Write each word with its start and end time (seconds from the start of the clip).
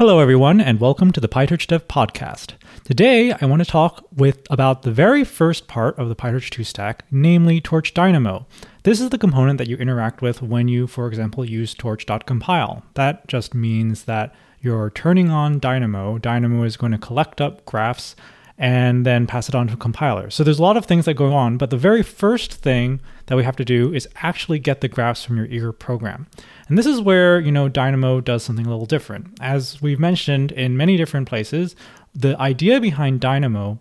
Hello, 0.00 0.18
everyone, 0.18 0.62
and 0.62 0.80
welcome 0.80 1.12
to 1.12 1.20
the 1.20 1.28
PyTorch 1.28 1.66
Dev 1.66 1.86
Podcast. 1.86 2.54
Today, 2.84 3.34
I 3.34 3.44
want 3.44 3.62
to 3.62 3.70
talk 3.70 4.06
with 4.10 4.46
about 4.48 4.80
the 4.80 4.90
very 4.90 5.24
first 5.24 5.68
part 5.68 5.98
of 5.98 6.08
the 6.08 6.16
PyTorch 6.16 6.48
2 6.48 6.64
stack, 6.64 7.04
namely 7.10 7.60
Torch 7.60 7.92
Dynamo. 7.92 8.46
This 8.84 8.98
is 8.98 9.10
the 9.10 9.18
component 9.18 9.58
that 9.58 9.68
you 9.68 9.76
interact 9.76 10.22
with 10.22 10.40
when 10.40 10.68
you, 10.68 10.86
for 10.86 11.06
example, 11.06 11.44
use 11.44 11.74
torch.compile. 11.74 12.82
That 12.94 13.28
just 13.28 13.54
means 13.54 14.04
that 14.04 14.34
you're 14.62 14.88
turning 14.88 15.28
on 15.28 15.58
Dynamo. 15.58 16.16
Dynamo 16.16 16.62
is 16.62 16.78
going 16.78 16.92
to 16.92 16.98
collect 16.98 17.42
up 17.42 17.66
graphs 17.66 18.16
and 18.60 19.06
then 19.06 19.26
pass 19.26 19.48
it 19.48 19.54
on 19.54 19.66
to 19.68 19.74
a 19.74 19.76
compiler. 19.76 20.28
So 20.28 20.44
there's 20.44 20.58
a 20.58 20.62
lot 20.62 20.76
of 20.76 20.84
things 20.84 21.06
that 21.06 21.14
go 21.14 21.32
on, 21.32 21.56
but 21.56 21.70
the 21.70 21.78
very 21.78 22.02
first 22.02 22.52
thing 22.52 23.00
that 23.26 23.36
we 23.36 23.42
have 23.42 23.56
to 23.56 23.64
do 23.64 23.92
is 23.94 24.06
actually 24.16 24.58
get 24.58 24.82
the 24.82 24.88
graphs 24.88 25.24
from 25.24 25.38
your 25.38 25.46
eager 25.46 25.72
program. 25.72 26.26
And 26.68 26.76
this 26.76 26.84
is 26.84 27.00
where, 27.00 27.40
you 27.40 27.50
know, 27.50 27.70
Dynamo 27.70 28.20
does 28.20 28.42
something 28.42 28.66
a 28.66 28.68
little 28.68 28.84
different. 28.84 29.28
As 29.40 29.80
we've 29.80 29.98
mentioned 29.98 30.52
in 30.52 30.76
many 30.76 30.98
different 30.98 31.26
places, 31.26 31.74
the 32.14 32.38
idea 32.38 32.82
behind 32.82 33.20
Dynamo 33.20 33.80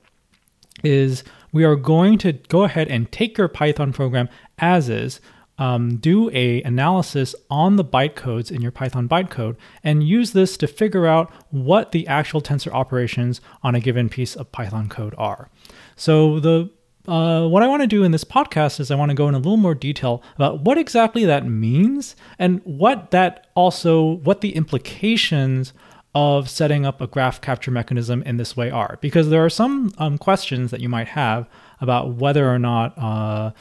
is 0.81 1.25
we 1.51 1.65
are 1.65 1.75
going 1.75 2.17
to 2.19 2.31
go 2.31 2.63
ahead 2.63 2.87
and 2.87 3.11
take 3.11 3.37
your 3.37 3.49
Python 3.49 3.91
program 3.91 4.29
as 4.59 4.87
is, 4.87 5.19
um, 5.59 5.97
do 5.97 6.31
a 6.31 6.63
analysis 6.63 7.35
on 7.51 7.75
the 7.75 7.83
bytecodes 7.83 8.49
in 8.49 8.61
your 8.61 8.71
Python 8.71 9.07
bytecode 9.07 9.57
and 9.83 10.03
use 10.03 10.31
this 10.31 10.57
to 10.57 10.67
figure 10.67 11.05
out 11.05 11.31
what 11.51 11.91
the 11.91 12.07
actual 12.07 12.41
tensor 12.41 12.71
operations 12.71 13.41
on 13.61 13.75
a 13.75 13.79
given 13.79 14.09
piece 14.09 14.35
of 14.35 14.51
Python 14.51 14.89
code 14.89 15.13
are. 15.17 15.49
So 15.95 16.39
the 16.39 16.71
uh, 17.07 17.47
what 17.47 17.63
I 17.63 17.67
want 17.67 17.81
to 17.81 17.87
do 17.87 18.03
in 18.03 18.11
this 18.11 18.23
podcast 18.23 18.79
is 18.79 18.91
I 18.91 18.95
want 18.95 19.09
to 19.09 19.15
go 19.15 19.27
in 19.27 19.33
a 19.33 19.39
little 19.39 19.57
more 19.57 19.73
detail 19.73 20.21
about 20.35 20.61
what 20.61 20.77
exactly 20.77 21.25
that 21.25 21.45
means 21.45 22.15
and 22.37 22.61
what 22.63 23.11
that 23.11 23.47
also 23.55 24.17
what 24.17 24.41
the 24.41 24.55
implications 24.55 25.73
of 26.13 26.49
setting 26.49 26.85
up 26.85 27.01
a 27.01 27.07
graph 27.07 27.41
capture 27.41 27.71
mechanism 27.71 28.21
in 28.23 28.37
this 28.37 28.55
way 28.55 28.69
are 28.69 28.97
because 29.01 29.29
there 29.29 29.43
are 29.43 29.49
some 29.49 29.91
um, 29.97 30.17
questions 30.17 30.71
that 30.71 30.81
you 30.81 30.89
might 30.89 31.09
have 31.09 31.47
about 31.81 32.15
whether 32.15 32.51
or 32.51 32.59
not 32.59 32.97
uh, 32.97 33.51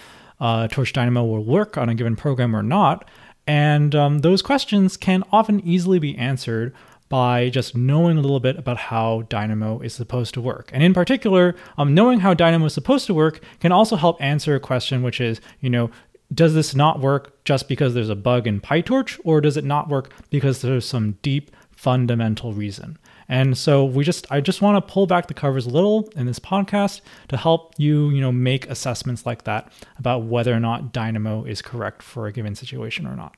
uh, 0.41 0.69
Torch 0.69 0.93
Dynamo 0.93 1.25
will 1.25 1.45
work 1.45 1.77
on 1.77 1.89
a 1.89 1.95
given 1.95 2.17
program 2.17 2.55
or 2.55 2.63
not. 2.63 3.09
And 3.47 3.95
um, 3.95 4.19
those 4.19 4.43
questions 4.43 4.97
can 4.97 5.25
often 5.33 5.61
easily 5.61 5.99
be 5.99 6.17
answered 6.17 6.75
by 7.09 7.49
just 7.49 7.75
knowing 7.75 8.19
a 8.19 8.21
little 8.21 8.41
bit 8.41 8.59
about 8.59 8.77
how 8.77 9.23
Dynamo 9.31 9.81
is 9.81 9.95
supposed 9.95 10.35
to 10.35 10.41
work. 10.41 10.71
And 10.75 10.83
in 10.83 10.93
particular, 10.93 11.57
um, 11.79 11.95
knowing 11.95 12.21
how 12.21 12.35
Dynamo 12.35 12.67
is 12.67 12.75
supposed 12.75 13.07
to 13.07 13.15
work 13.15 13.41
can 13.61 13.73
also 13.73 13.97
help 13.97 14.23
answer 14.23 14.55
a 14.55 14.61
question, 14.61 15.03
which 15.03 15.21
is, 15.21 15.41
you 15.61 15.71
know, 15.71 15.91
does 16.33 16.53
this 16.53 16.75
not 16.75 17.01
work 17.01 17.43
just 17.45 17.69
because 17.69 17.95
there's 17.95 18.11
a 18.11 18.15
bug 18.15 18.47
in 18.47 18.61
PyTorch, 18.61 19.19
or 19.25 19.41
does 19.41 19.57
it 19.57 19.65
not 19.65 19.89
work 19.89 20.13
because 20.29 20.61
there's 20.61 20.87
some 20.87 21.13
deep 21.23 21.51
fundamental 21.71 22.53
reason? 22.53 22.99
And 23.29 23.59
so 23.59 23.85
we 23.85 24.05
just 24.05 24.31
I 24.31 24.41
just 24.41 24.63
want 24.63 24.77
to 24.77 24.93
pull 24.93 25.07
back 25.07 25.27
the 25.27 25.35
covers 25.35 25.67
a 25.67 25.71
little 25.71 26.09
in 26.17 26.27
this 26.27 26.39
podcast 26.39 27.03
to 27.29 27.37
help 27.37 27.75
you, 27.77 28.11
you 28.11 28.21
know, 28.21 28.33
make 28.33 28.69
assessments 28.71 29.27
like 29.27 29.45
that 29.45 29.71
about 29.99 30.25
whether 30.25 30.53
or 30.55 30.61
not 30.61 30.93
Dynamo 30.93 31.45
is 31.45 31.61
correct 31.61 32.03
for 32.03 32.27
a 32.27 32.33
given 32.33 32.55
situation 32.55 33.07
or 33.07 33.15
not. 33.15 33.37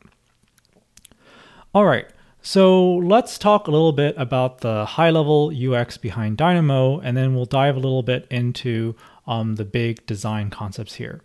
All 1.75 1.85
right. 1.85 2.07
So 2.43 2.95
let's 2.95 3.37
talk 3.37 3.67
a 3.67 3.71
little 3.71 3.93
bit 3.93 4.15
about 4.17 4.61
the 4.61 4.87
high 4.87 5.11
level 5.11 5.53
UX 5.55 5.99
behind 5.99 6.39
Dynamo, 6.39 6.99
and 7.01 7.17
then 7.17 7.35
we'll 7.35 7.45
dive 7.45 7.77
a 7.77 7.81
little 7.81 8.03
bit 8.03 8.27
into 8.31 8.95
um, 9.27 9.57
the 9.57 9.65
big 9.65 10.07
design 10.07 10.49
concepts 10.49 10.95
here. 10.95 11.21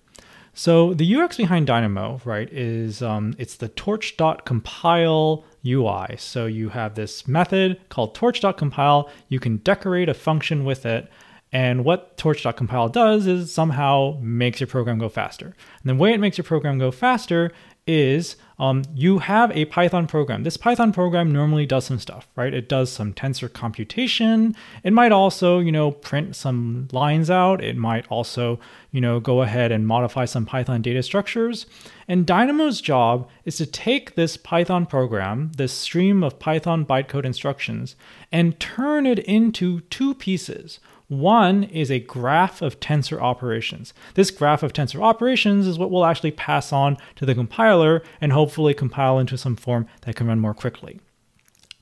So 0.57 0.93
the 0.93 1.15
UX 1.15 1.35
behind 1.35 1.67
Dynamo, 1.67 2.21
right, 2.23 2.51
is 2.51 3.01
um, 3.01 3.35
it's 3.37 3.57
the 3.57 3.67
torch.compile 3.67 5.43
UI. 5.65 6.15
So 6.17 6.45
you 6.45 6.69
have 6.69 6.95
this 6.95 7.27
method 7.27 7.77
called 7.89 8.15
torch.compile. 8.15 9.09
You 9.27 9.41
can 9.41 9.57
decorate 9.57 10.07
a 10.07 10.13
function 10.13 10.63
with 10.63 10.85
it. 10.85 11.11
And 11.51 11.83
what 11.83 12.17
torch.compile 12.17 12.89
does 12.89 13.27
is 13.27 13.53
somehow 13.53 14.17
makes 14.21 14.61
your 14.61 14.67
program 14.67 14.97
go 14.97 15.09
faster. 15.09 15.47
And 15.83 15.89
the 15.89 15.95
way 15.95 16.13
it 16.13 16.21
makes 16.21 16.37
your 16.37 16.45
program 16.45 16.79
go 16.79 16.89
faster 16.89 17.51
is 17.87 18.35
um, 18.57 18.83
you 18.93 19.19
have 19.19 19.51
a 19.51 19.65
Python 19.65 20.07
program. 20.07 20.43
This 20.43 20.57
Python 20.57 20.93
program 20.93 21.31
normally 21.31 21.65
does 21.65 21.85
some 21.85 21.99
stuff, 21.99 22.27
right? 22.35 22.53
It 22.53 22.69
does 22.69 22.91
some 22.91 23.13
tensor 23.13 23.51
computation. 23.51 24.55
It 24.83 24.93
might 24.93 25.11
also, 25.11 25.59
you 25.59 25.71
know, 25.71 25.91
print 25.91 26.35
some 26.35 26.87
lines 26.91 27.29
out. 27.29 27.63
It 27.63 27.75
might 27.75 28.07
also, 28.07 28.59
you 28.91 29.01
know, 29.01 29.19
go 29.19 29.41
ahead 29.41 29.71
and 29.71 29.85
modify 29.85 30.25
some 30.25 30.45
Python 30.45 30.81
data 30.81 31.03
structures. 31.03 31.65
And 32.07 32.25
Dynamo's 32.25 32.81
job 32.81 33.29
is 33.43 33.57
to 33.57 33.65
take 33.65 34.15
this 34.15 34.37
Python 34.37 34.85
program, 34.85 35.51
this 35.57 35.73
stream 35.73 36.23
of 36.23 36.39
Python 36.39 36.85
bytecode 36.85 37.25
instructions, 37.25 37.95
and 38.31 38.59
turn 38.59 39.05
it 39.05 39.19
into 39.19 39.81
two 39.81 40.15
pieces. 40.15 40.79
One 41.07 41.63
is 41.65 41.91
a 41.91 41.99
graph 41.99 42.61
of 42.61 42.79
tensor 42.79 43.21
operations. 43.21 43.93
This 44.15 44.31
graph 44.31 44.63
of 44.63 44.73
tensor 44.73 45.03
operations 45.03 45.67
is 45.67 45.77
what 45.77 45.91
we'll 45.91 46.05
actually 46.05 46.31
pass 46.31 46.73
on 46.73 46.97
to 47.15 47.25
the 47.25 47.35
compiler 47.35 48.01
and 48.19 48.31
hopefully 48.31 48.73
compile 48.73 49.19
into 49.19 49.37
some 49.37 49.55
form 49.55 49.87
that 50.01 50.15
can 50.15 50.27
run 50.27 50.39
more 50.39 50.55
quickly. 50.55 50.99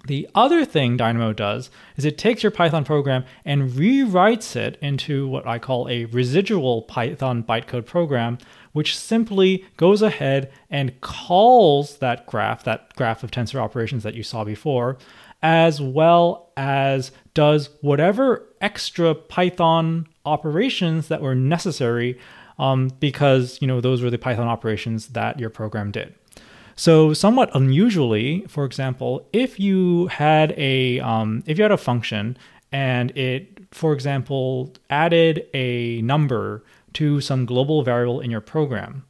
The 0.06 0.28
other 0.36 0.66
thing 0.66 0.98
Dynamo 0.98 1.32
does 1.32 1.72
is 1.96 2.04
it 2.04 2.18
takes 2.18 2.44
your 2.44 2.52
Python 2.52 2.84
program 2.84 3.24
and 3.46 3.72
rewrites 3.72 4.58
it 4.58 4.78
into 4.82 5.30
what 5.30 5.48
I 5.48 5.60
call 5.60 5.88
a 5.88 6.06
residual 6.06 6.82
Python 6.82 7.42
bytecode 7.42 7.86
program, 7.86 8.38
which 8.74 8.98
simply 8.98 9.64
goes 9.78 10.02
ahead 10.02 10.52
and 10.70 11.00
calls 11.00 12.00
that 12.00 12.28
graph, 12.28 12.66
that 12.66 12.94
graph 12.98 13.24
of 13.24 13.32
tensor 13.32 13.62
operations 13.62 14.04
that 14.04 14.16
you 14.16 14.24
saw 14.24 14.44
before, 14.44 14.98
as 15.42 15.80
well 15.80 16.52
as 16.58 17.14
does 17.34 17.70
whatever 17.82 18.44
extra 18.62 19.16
Python 19.16 20.08
operations 20.26 21.08
that 21.08 21.22
were 21.22 21.36
necessary 21.36 22.18
um, 22.60 22.90
because 23.00 23.60
you 23.62 23.68
know 23.68 23.82
those 23.82 24.02
were 24.02 24.10
the 24.10 24.18
Python 24.18 24.48
operations 24.48 25.08
that 25.10 25.40
your 25.40 25.50
program 25.50 25.92
did. 25.92 26.14
So 26.76 27.14
somewhat 27.14 27.52
unusually, 27.54 28.46
for 28.48 28.66
example, 28.66 29.28
if 29.32 29.60
you 29.60 30.08
had 30.08 30.54
a 30.58 31.00
um, 31.00 31.44
if 31.46 31.58
you 31.58 31.64
had 31.64 31.72
a 31.72 31.78
function 31.78 32.38
and 32.72 33.16
it, 33.18 33.60
for 33.72 33.94
example, 33.94 34.74
added 34.90 35.46
a 35.54 36.02
number 36.02 36.64
to 36.94 37.22
some 37.22 37.46
global 37.46 37.84
variable 37.84 38.20
in 38.20 38.32
your 38.32 38.42
program, 38.42 39.04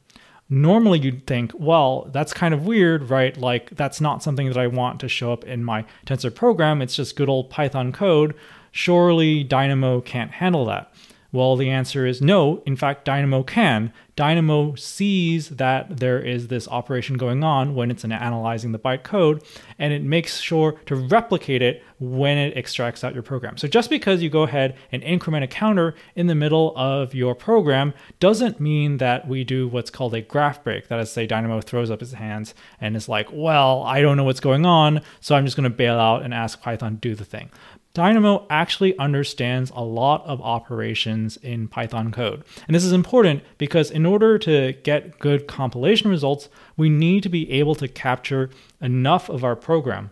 normally 0.54 1.00
you'd 1.00 1.26
think, 1.26 1.52
well, 1.54 2.08
that's 2.12 2.32
kind 2.32 2.54
of 2.54 2.66
weird, 2.66 3.10
right? 3.10 3.36
Like, 3.36 3.70
that's 3.70 4.00
not 4.00 4.22
something 4.22 4.48
that 4.48 4.56
I 4.56 4.66
want 4.66 5.00
to 5.00 5.08
show 5.08 5.32
up 5.32 5.44
in 5.44 5.64
my 5.64 5.84
tensor 6.06 6.34
program. 6.34 6.80
It's 6.80 6.96
just 6.96 7.16
good 7.16 7.28
old 7.28 7.50
Python 7.50 7.92
code. 7.92 8.34
Surely 8.70 9.44
Dynamo 9.44 10.00
can't 10.00 10.32
handle 10.32 10.64
that. 10.66 10.92
Well, 11.32 11.56
the 11.56 11.70
answer 11.70 12.06
is 12.06 12.22
no. 12.22 12.62
In 12.64 12.76
fact, 12.76 13.04
Dynamo 13.04 13.42
can. 13.42 13.92
Dynamo 14.16 14.76
sees 14.76 15.48
that 15.50 15.98
there 15.98 16.20
is 16.20 16.46
this 16.46 16.68
operation 16.68 17.16
going 17.16 17.42
on 17.42 17.74
when 17.74 17.90
it's 17.90 18.04
analyzing 18.04 18.70
the 18.70 18.78
bytecode, 18.78 19.44
and 19.78 19.92
it 19.92 20.02
makes 20.02 20.38
sure 20.38 20.72
to 20.86 20.94
replicate 20.94 21.62
it 21.62 21.82
when 21.98 22.38
it 22.38 22.56
extracts 22.56 23.02
out 23.02 23.14
your 23.14 23.22
program. 23.22 23.56
So 23.56 23.66
just 23.66 23.90
because 23.90 24.22
you 24.22 24.30
go 24.30 24.42
ahead 24.42 24.76
and 24.92 25.02
increment 25.02 25.42
a 25.42 25.48
counter 25.48 25.94
in 26.14 26.28
the 26.28 26.34
middle 26.34 26.72
of 26.76 27.14
your 27.14 27.34
program 27.34 27.92
doesn't 28.20 28.60
mean 28.60 28.98
that 28.98 29.26
we 29.26 29.42
do 29.42 29.66
what's 29.66 29.90
called 29.90 30.14
a 30.14 30.20
graph 30.20 30.62
break. 30.62 30.88
That 30.88 31.00
is, 31.00 31.10
say, 31.10 31.26
Dynamo 31.26 31.60
throws 31.60 31.90
up 31.90 32.00
his 32.00 32.12
hands 32.12 32.54
and 32.80 32.96
is 32.96 33.08
like, 33.08 33.28
well, 33.32 33.82
I 33.82 34.00
don't 34.00 34.16
know 34.16 34.24
what's 34.24 34.40
going 34.40 34.64
on, 34.64 35.00
so 35.20 35.34
I'm 35.34 35.44
just 35.44 35.56
going 35.56 35.70
to 35.70 35.76
bail 35.76 35.98
out 35.98 36.22
and 36.22 36.32
ask 36.32 36.62
Python 36.62 36.94
to 36.94 37.00
do 37.00 37.14
the 37.14 37.24
thing. 37.24 37.50
Dynamo 37.94 38.44
actually 38.50 38.98
understands 38.98 39.70
a 39.72 39.84
lot 39.84 40.26
of 40.26 40.40
operations 40.42 41.36
in 41.36 41.68
Python 41.68 42.10
code. 42.10 42.42
And 42.66 42.74
this 42.74 42.84
is 42.84 42.92
important 42.92 43.44
because 43.56 43.92
in 43.92 44.03
order 44.06 44.38
to 44.38 44.72
get 44.82 45.18
good 45.18 45.46
compilation 45.46 46.10
results, 46.10 46.48
we 46.76 46.88
need 46.88 47.22
to 47.22 47.28
be 47.28 47.50
able 47.52 47.74
to 47.76 47.88
capture 47.88 48.50
enough 48.80 49.28
of 49.28 49.44
our 49.44 49.56
program. 49.56 50.10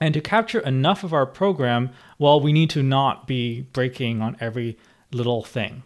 And 0.00 0.14
to 0.14 0.20
capture 0.20 0.60
enough 0.60 1.04
of 1.04 1.12
our 1.12 1.26
program, 1.26 1.90
well, 2.18 2.40
we 2.40 2.52
need 2.52 2.70
to 2.70 2.82
not 2.82 3.26
be 3.26 3.62
breaking 3.72 4.20
on 4.20 4.36
every 4.40 4.76
little 5.12 5.44
thing. 5.44 5.82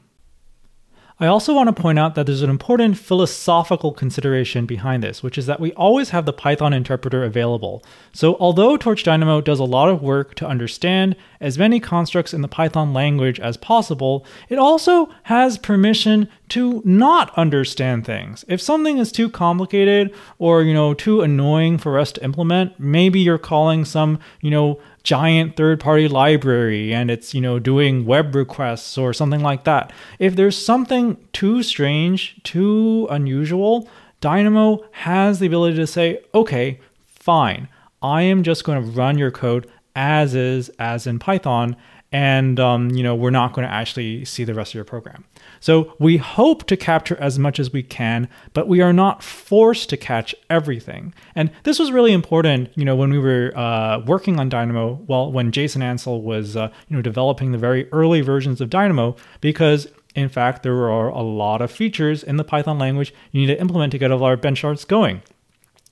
I 1.18 1.28
also 1.28 1.54
want 1.54 1.74
to 1.74 1.82
point 1.82 1.98
out 1.98 2.14
that 2.14 2.26
there's 2.26 2.42
an 2.42 2.50
important 2.50 2.98
philosophical 2.98 3.90
consideration 3.92 4.66
behind 4.66 5.02
this, 5.02 5.22
which 5.22 5.38
is 5.38 5.46
that 5.46 5.60
we 5.60 5.72
always 5.72 6.10
have 6.10 6.26
the 6.26 6.32
Python 6.34 6.74
interpreter 6.74 7.24
available. 7.24 7.82
So, 8.12 8.36
although 8.38 8.76
Torch 8.76 9.02
Dynamo 9.02 9.40
does 9.40 9.58
a 9.58 9.64
lot 9.64 9.88
of 9.88 10.02
work 10.02 10.34
to 10.34 10.46
understand 10.46 11.16
as 11.40 11.56
many 11.56 11.80
constructs 11.80 12.34
in 12.34 12.42
the 12.42 12.48
Python 12.48 12.92
language 12.92 13.40
as 13.40 13.56
possible, 13.56 14.26
it 14.50 14.58
also 14.58 15.08
has 15.22 15.56
permission 15.56 16.28
to 16.50 16.82
not 16.84 17.36
understand 17.38 18.04
things. 18.04 18.44
If 18.46 18.60
something 18.60 18.98
is 18.98 19.10
too 19.10 19.30
complicated 19.30 20.14
or, 20.38 20.62
you 20.62 20.74
know, 20.74 20.92
too 20.92 21.22
annoying 21.22 21.78
for 21.78 21.98
us 21.98 22.12
to 22.12 22.24
implement, 22.24 22.78
maybe 22.78 23.20
you're 23.20 23.38
calling 23.38 23.86
some, 23.86 24.18
you 24.42 24.50
know, 24.50 24.78
giant 25.06 25.54
third 25.54 25.78
party 25.78 26.08
library 26.08 26.92
and 26.92 27.12
it's, 27.12 27.32
you 27.32 27.40
know, 27.40 27.60
doing 27.60 28.04
web 28.04 28.34
requests 28.34 28.98
or 28.98 29.12
something 29.12 29.40
like 29.40 29.62
that. 29.62 29.92
If 30.18 30.34
there's 30.34 30.58
something 30.58 31.16
too 31.32 31.62
strange, 31.62 32.42
too 32.42 33.06
unusual, 33.08 33.88
Dynamo 34.20 34.84
has 34.90 35.38
the 35.38 35.46
ability 35.46 35.76
to 35.76 35.86
say, 35.86 36.24
okay, 36.34 36.80
fine, 37.04 37.68
I 38.02 38.22
am 38.22 38.42
just 38.42 38.64
going 38.64 38.82
to 38.82 38.90
run 38.90 39.16
your 39.16 39.30
code 39.30 39.70
as 39.94 40.34
is 40.34 40.70
as 40.80 41.06
in 41.06 41.20
Python, 41.20 41.76
and 42.10 42.58
um, 42.58 42.90
you 42.90 43.02
know 43.02 43.14
we're 43.14 43.30
not 43.30 43.52
going 43.52 43.66
to 43.66 43.72
actually 43.72 44.24
see 44.24 44.44
the 44.44 44.54
rest 44.54 44.72
of 44.72 44.74
your 44.74 44.84
program. 44.84 45.24
So 45.60 45.94
we 45.98 46.16
hope 46.16 46.64
to 46.66 46.76
capture 46.76 47.16
as 47.20 47.38
much 47.38 47.58
as 47.58 47.72
we 47.72 47.82
can, 47.82 48.28
but 48.52 48.68
we 48.68 48.80
are 48.80 48.92
not 48.92 49.22
forced 49.22 49.88
to 49.90 49.96
catch 49.96 50.34
everything. 50.50 51.14
And 51.34 51.50
this 51.64 51.78
was 51.78 51.92
really 51.92 52.12
important, 52.12 52.70
you 52.74 52.84
know, 52.84 52.96
when 52.96 53.10
we 53.10 53.18
were 53.18 53.52
uh, 53.56 54.00
working 54.00 54.38
on 54.38 54.48
Dynamo. 54.48 55.00
Well, 55.06 55.32
when 55.32 55.52
Jason 55.52 55.82
Ansel 55.82 56.22
was, 56.22 56.56
uh, 56.56 56.70
you 56.88 56.96
know, 56.96 57.02
developing 57.02 57.52
the 57.52 57.58
very 57.58 57.90
early 57.92 58.20
versions 58.20 58.60
of 58.60 58.70
Dynamo, 58.70 59.16
because 59.40 59.88
in 60.14 60.28
fact 60.28 60.62
there 60.62 60.90
are 60.90 61.08
a 61.08 61.22
lot 61.22 61.60
of 61.60 61.70
features 61.70 62.22
in 62.22 62.36
the 62.36 62.44
Python 62.44 62.78
language 62.78 63.12
you 63.32 63.40
need 63.40 63.52
to 63.52 63.60
implement 63.60 63.92
to 63.92 63.98
get 63.98 64.10
a 64.10 64.14
all 64.14 64.24
our 64.24 64.36
benchmarks 64.36 64.86
going. 64.86 65.22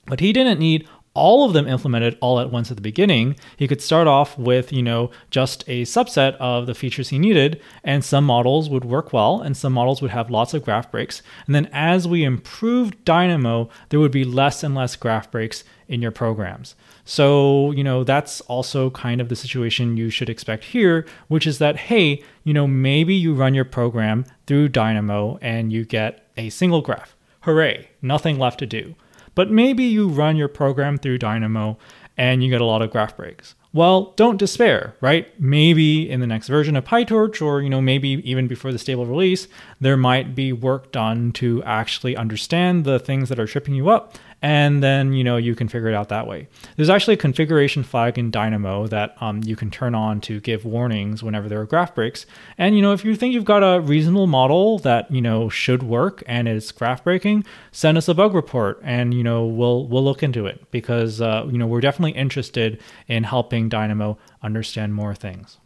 But 0.07 0.19
he 0.19 0.33
didn't 0.33 0.59
need 0.59 0.87
all 1.15 1.45
of 1.45 1.53
them 1.53 1.67
implemented 1.67 2.17
all 2.21 2.39
at 2.39 2.51
once 2.51 2.69
at 2.69 2.77
the 2.77 2.81
beginning, 2.81 3.35
he 3.57 3.67
could 3.67 3.81
start 3.81 4.05
off 4.05 4.37
with, 4.37 4.71
you 4.71 4.83
know, 4.83 5.09
just 5.31 5.63
a 5.67 5.83
subset 5.83 6.35
of 6.35 6.67
the 6.67 6.75
features 6.75 7.09
he 7.09 7.17
needed, 7.17 7.61
and 7.83 8.03
some 8.03 8.25
models 8.25 8.69
would 8.69 8.85
work 8.85 9.11
well, 9.11 9.41
and 9.41 9.57
some 9.57 9.73
models 9.73 10.01
would 10.01 10.11
have 10.11 10.29
lots 10.29 10.53
of 10.53 10.63
graph 10.63 10.91
breaks. 10.91 11.23
And 11.47 11.55
then 11.55 11.69
as 11.71 12.07
we 12.07 12.23
improved 12.23 13.03
Dynamo, 13.05 13.69
there 13.89 13.99
would 13.99 14.11
be 14.11 14.25
less 14.25 14.63
and 14.63 14.75
less 14.75 14.95
graph 14.95 15.31
breaks 15.31 15.63
in 15.87 16.01
your 16.01 16.11
programs. 16.11 16.75
So, 17.05 17.71
you 17.71 17.83
know, 17.83 18.03
that's 18.03 18.41
also 18.41 18.89
kind 18.89 19.21
of 19.21 19.29
the 19.29 19.35
situation 19.35 19.95
you 19.95 20.09
should 20.09 20.29
expect 20.29 20.65
here, 20.65 21.05
which 21.27 21.47
is 21.47 21.59
that, 21.59 21.77
hey, 21.77 22.23
you 22.43 22.53
know, 22.53 22.67
maybe 22.67 23.15
you 23.15 23.33
run 23.33 23.53
your 23.53 23.65
program 23.65 24.25
through 24.47 24.69
Dynamo 24.69 25.37
and 25.41 25.71
you 25.71 25.85
get 25.85 26.27
a 26.35 26.49
single 26.49 26.81
graph. 26.81 27.15
Hooray, 27.41 27.89
nothing 28.01 28.39
left 28.39 28.59
to 28.59 28.65
do. 28.65 28.95
But 29.35 29.51
maybe 29.51 29.83
you 29.83 30.07
run 30.07 30.37
your 30.37 30.47
program 30.47 30.97
through 30.97 31.19
Dynamo 31.19 31.77
and 32.17 32.43
you 32.43 32.49
get 32.49 32.61
a 32.61 32.65
lot 32.65 32.81
of 32.81 32.91
graph 32.91 33.15
breaks. 33.17 33.55
Well, 33.73 34.13
don't 34.15 34.37
despair, 34.37 34.95
right? 35.01 35.27
Maybe 35.37 36.09
in 36.09 36.21
the 36.21 36.27
next 36.27 36.47
version 36.47 36.77
of 36.77 36.85
PyTorch 36.85 37.41
or, 37.41 37.61
you 37.61 37.69
know, 37.69 37.81
maybe 37.81 38.09
even 38.23 38.47
before 38.47 38.71
the 38.71 38.79
stable 38.79 39.05
release, 39.05 39.49
there 39.81 39.97
might 39.97 40.33
be 40.33 40.53
work 40.53 40.93
done 40.93 41.33
to 41.33 41.61
actually 41.63 42.15
understand 42.15 42.85
the 42.85 42.99
things 42.99 43.27
that 43.27 43.37
are 43.37 43.45
tripping 43.45 43.75
you 43.75 43.89
up 43.89 44.17
and 44.45 44.83
then 44.83 45.11
you 45.11 45.23
know 45.23 45.37
you 45.37 45.55
can 45.55 45.67
figure 45.67 45.87
it 45.87 45.95
out 45.95 46.09
that 46.09 46.27
way. 46.27 46.47
There's 46.75 46.91
actually 46.91 47.15
a 47.15 47.17
configuration 47.17 47.81
flag 47.81 48.19
in 48.19 48.29
Dynamo 48.29 48.85
that 48.85 49.19
um, 49.19 49.41
you 49.43 49.55
can 49.55 49.71
turn 49.71 49.95
on 49.95 50.21
to 50.21 50.39
give 50.39 50.65
warnings 50.65 51.23
whenever 51.23 51.49
there 51.49 51.59
are 51.61 51.65
graph 51.65 51.95
breaks. 51.95 52.27
And 52.55 52.75
you 52.75 52.83
know 52.83 52.93
if 52.93 53.03
you 53.03 53.15
think 53.15 53.33
you've 53.33 53.43
got 53.43 53.63
a 53.63 53.81
reasonable 53.81 54.27
model 54.27 54.77
that 54.79 55.09
you 55.09 55.19
know 55.19 55.49
should 55.49 55.81
work 55.81 56.21
and 56.27 56.47
is 56.47 56.71
graph 56.71 57.03
breaking, 57.03 57.43
send 57.71 57.97
us 57.97 58.07
a 58.07 58.13
bug 58.13 58.35
report 58.35 58.79
and 58.83 59.15
you 59.15 59.23
know 59.23 59.47
we'll 59.47 59.87
we'll 59.87 60.03
look 60.03 60.21
into 60.21 60.45
it 60.45 60.69
because 60.69 61.21
uh, 61.21 61.47
you 61.49 61.57
know 61.57 61.65
we're 61.65 61.81
definitely 61.81 62.11
interested 62.11 62.79
in 63.07 63.23
helping 63.23 63.67
Dynamo 63.67 64.15
understand 64.43 64.93
more 64.93 65.15
things. 65.15 65.57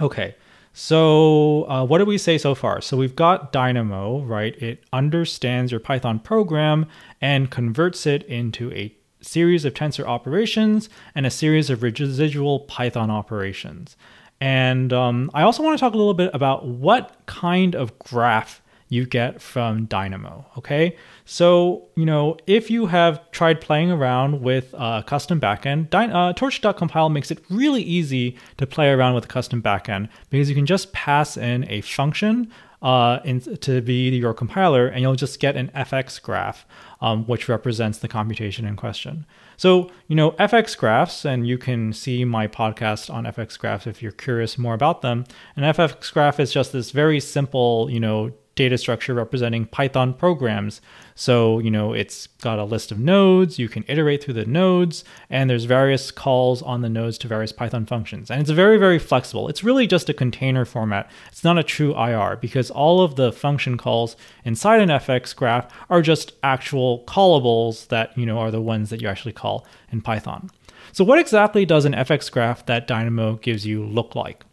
Okay. 0.00 0.36
So, 0.72 1.68
uh, 1.68 1.84
what 1.84 1.98
did 1.98 2.08
we 2.08 2.16
say 2.16 2.38
so 2.38 2.54
far? 2.54 2.80
So, 2.80 2.96
we've 2.96 3.14
got 3.14 3.52
Dynamo, 3.52 4.22
right? 4.22 4.54
It 4.62 4.84
understands 4.92 5.70
your 5.70 5.80
Python 5.80 6.18
program 6.18 6.86
and 7.20 7.50
converts 7.50 8.06
it 8.06 8.22
into 8.22 8.72
a 8.72 8.94
series 9.20 9.64
of 9.64 9.74
tensor 9.74 10.04
operations 10.06 10.88
and 11.14 11.26
a 11.26 11.30
series 11.30 11.68
of 11.68 11.82
residual 11.82 12.60
Python 12.60 13.10
operations. 13.10 13.96
And 14.40 14.92
um, 14.92 15.30
I 15.34 15.42
also 15.42 15.62
want 15.62 15.78
to 15.78 15.80
talk 15.80 15.92
a 15.92 15.96
little 15.96 16.14
bit 16.14 16.30
about 16.34 16.66
what 16.66 17.16
kind 17.26 17.76
of 17.76 17.96
graph 17.98 18.61
you 18.92 19.06
get 19.06 19.40
from 19.40 19.86
Dynamo. 19.86 20.44
Okay, 20.58 20.96
so 21.24 21.88
you 21.96 22.04
know 22.04 22.36
if 22.46 22.70
you 22.70 22.86
have 22.86 23.30
tried 23.30 23.60
playing 23.60 23.90
around 23.90 24.42
with 24.42 24.74
a 24.74 25.02
custom 25.06 25.40
backend, 25.40 25.90
Dy- 25.90 26.12
uh, 26.12 26.32
Torch.compile 26.34 27.08
makes 27.08 27.30
it 27.30 27.42
really 27.48 27.82
easy 27.82 28.36
to 28.58 28.66
play 28.66 28.90
around 28.90 29.14
with 29.14 29.24
a 29.24 29.28
custom 29.28 29.62
backend 29.62 30.08
because 30.28 30.48
you 30.48 30.54
can 30.54 30.66
just 30.66 30.92
pass 30.92 31.36
in 31.36 31.68
a 31.70 31.80
function 31.80 32.52
uh, 32.82 33.20
in, 33.24 33.40
to 33.40 33.80
be 33.80 34.10
your 34.10 34.34
compiler, 34.34 34.88
and 34.88 35.00
you'll 35.00 35.14
just 35.14 35.38
get 35.38 35.56
an 35.56 35.70
FX 35.74 36.20
graph, 36.20 36.66
um, 37.00 37.24
which 37.26 37.48
represents 37.48 37.98
the 37.98 38.08
computation 38.08 38.66
in 38.66 38.76
question. 38.76 39.24
So, 39.56 39.90
you 40.08 40.16
know, 40.16 40.32
FX 40.32 40.76
graphs, 40.76 41.24
and 41.24 41.46
you 41.46 41.58
can 41.58 41.92
see 41.92 42.24
my 42.24 42.48
podcast 42.48 43.12
on 43.12 43.24
FX 43.24 43.56
graphs 43.56 43.86
if 43.86 44.02
you're 44.02 44.10
curious 44.10 44.58
more 44.58 44.74
about 44.74 45.00
them. 45.00 45.24
An 45.54 45.62
FX 45.62 46.12
graph 46.12 46.40
is 46.40 46.52
just 46.52 46.72
this 46.72 46.90
very 46.90 47.20
simple, 47.20 47.88
you 47.88 48.00
know, 48.00 48.32
data 48.54 48.76
structure 48.76 49.14
representing 49.14 49.66
Python 49.66 50.12
programs. 50.12 50.80
So, 51.14 51.58
you 51.58 51.70
know, 51.70 51.92
it's 51.92 52.26
got 52.26 52.58
a 52.58 52.64
list 52.64 52.92
of 52.92 52.98
nodes, 52.98 53.58
you 53.58 53.68
can 53.68 53.84
iterate 53.88 54.22
through 54.22 54.34
the 54.34 54.46
nodes, 54.46 55.04
and 55.30 55.48
there's 55.48 55.64
various 55.64 56.10
calls 56.10 56.62
on 56.62 56.82
the 56.82 56.88
nodes 56.88 57.18
to 57.18 57.28
various 57.28 57.52
Python 57.52 57.86
functions. 57.86 58.30
And 58.30 58.40
it's 58.40 58.50
very, 58.50 58.78
very 58.78 58.98
flexible. 58.98 59.48
It's 59.48 59.64
really 59.64 59.86
just 59.86 60.08
a 60.08 60.14
container 60.14 60.64
format. 60.64 61.10
It's 61.28 61.44
not 61.44 61.58
a 61.58 61.62
true 61.62 61.94
IR 61.96 62.36
because 62.36 62.70
all 62.70 63.00
of 63.02 63.16
the 63.16 63.32
function 63.32 63.76
calls 63.76 64.16
inside 64.44 64.80
an 64.80 64.88
FX 64.88 65.34
graph 65.34 65.72
are 65.88 66.02
just 66.02 66.32
actual 66.42 66.98
callables 67.00 67.86
that, 67.86 68.16
you 68.16 68.26
know, 68.26 68.38
are 68.38 68.50
the 68.50 68.60
ones 68.60 68.90
that 68.90 69.00
you 69.00 69.08
actually 69.08 69.32
call 69.32 69.66
in 69.90 70.00
Python. 70.00 70.50
So 70.92 71.04
what 71.04 71.18
exactly 71.18 71.64
does 71.64 71.84
an 71.84 71.94
FX 71.94 72.30
graph 72.30 72.66
that 72.66 72.86
Dynamo 72.86 73.36
gives 73.36 73.66
you 73.66 73.84
look 73.84 74.14
like? 74.14 74.44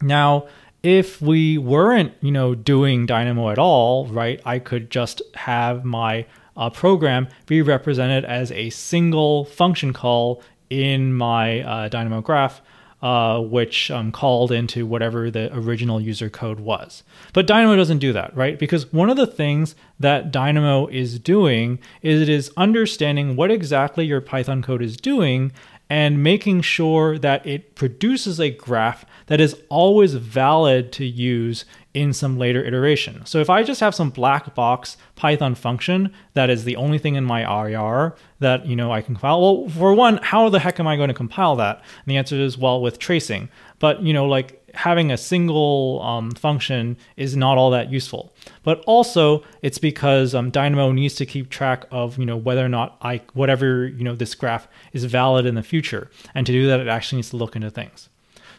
Now, 0.00 0.46
if 0.82 1.20
we 1.20 1.58
weren't, 1.58 2.12
you 2.20 2.30
know, 2.30 2.54
doing 2.54 3.06
Dynamo 3.06 3.50
at 3.50 3.58
all, 3.58 4.06
right, 4.06 4.40
I 4.44 4.58
could 4.58 4.90
just 4.90 5.22
have 5.34 5.84
my 5.84 6.26
uh, 6.56 6.70
program 6.70 7.28
be 7.46 7.62
represented 7.62 8.24
as 8.24 8.50
a 8.52 8.70
single 8.70 9.44
function 9.44 9.92
call 9.92 10.42
in 10.70 11.14
my 11.14 11.60
uh, 11.62 11.88
Dynamo 11.88 12.20
graph, 12.20 12.60
uh, 13.00 13.40
which 13.40 13.90
um, 13.90 14.10
called 14.10 14.50
into 14.50 14.84
whatever 14.84 15.30
the 15.30 15.54
original 15.56 16.00
user 16.00 16.28
code 16.28 16.60
was. 16.60 17.04
But 17.32 17.46
Dynamo 17.46 17.76
doesn't 17.76 17.98
do 17.98 18.12
that, 18.12 18.36
right? 18.36 18.58
Because 18.58 18.92
one 18.92 19.08
of 19.08 19.16
the 19.16 19.26
things 19.26 19.76
that 20.00 20.32
Dynamo 20.32 20.88
is 20.88 21.18
doing 21.18 21.78
is 22.02 22.20
it 22.20 22.28
is 22.28 22.50
understanding 22.56 23.36
what 23.36 23.50
exactly 23.50 24.04
your 24.04 24.20
Python 24.20 24.62
code 24.62 24.82
is 24.82 24.96
doing 24.96 25.52
and 25.90 26.22
making 26.22 26.60
sure 26.60 27.18
that 27.18 27.46
it 27.46 27.74
produces 27.74 28.38
a 28.38 28.50
graph 28.50 29.04
that 29.26 29.40
is 29.40 29.56
always 29.68 30.14
valid 30.14 30.92
to 30.92 31.04
use 31.04 31.64
in 31.94 32.12
some 32.12 32.38
later 32.38 32.62
iteration. 32.62 33.24
So 33.24 33.40
if 33.40 33.48
I 33.48 33.62
just 33.62 33.80
have 33.80 33.94
some 33.94 34.10
black 34.10 34.54
box 34.54 34.96
Python 35.16 35.54
function 35.54 36.12
that 36.34 36.50
is 36.50 36.64
the 36.64 36.76
only 36.76 36.98
thing 36.98 37.14
in 37.14 37.24
my 37.24 37.40
IR 37.42 38.14
that 38.40 38.66
you 38.66 38.76
know 38.76 38.92
I 38.92 39.00
can 39.00 39.14
compile, 39.14 39.40
well, 39.40 39.68
for 39.70 39.94
one, 39.94 40.18
how 40.18 40.48
the 40.48 40.60
heck 40.60 40.78
am 40.78 40.86
I 40.86 40.96
going 40.96 41.08
to 41.08 41.14
compile 41.14 41.56
that? 41.56 41.78
And 41.78 42.06
the 42.06 42.16
answer 42.16 42.36
is 42.36 42.58
well 42.58 42.80
with 42.80 42.98
tracing. 42.98 43.48
But 43.78 44.02
you 44.02 44.12
know, 44.12 44.26
like 44.26 44.58
having 44.74 45.10
a 45.10 45.16
single 45.16 46.00
um, 46.02 46.30
function 46.32 46.96
is 47.16 47.36
not 47.36 47.58
all 47.58 47.70
that 47.70 47.90
useful. 47.90 48.32
But 48.62 48.82
also, 48.86 49.42
it's 49.62 49.78
because 49.78 50.34
um, 50.34 50.50
Dynamo 50.50 50.92
needs 50.92 51.14
to 51.16 51.26
keep 51.26 51.50
track 51.50 51.84
of 51.90 52.18
you 52.18 52.26
know 52.26 52.36
whether 52.36 52.64
or 52.64 52.68
not 52.68 52.96
I 53.02 53.22
whatever 53.34 53.86
you 53.86 54.04
know 54.04 54.14
this 54.14 54.34
graph 54.34 54.68
is 54.92 55.04
valid 55.04 55.46
in 55.46 55.54
the 55.54 55.62
future, 55.62 56.10
and 56.34 56.46
to 56.46 56.52
do 56.52 56.66
that, 56.66 56.80
it 56.80 56.88
actually 56.88 57.16
needs 57.16 57.30
to 57.30 57.36
look 57.36 57.56
into 57.56 57.70
things. 57.70 58.08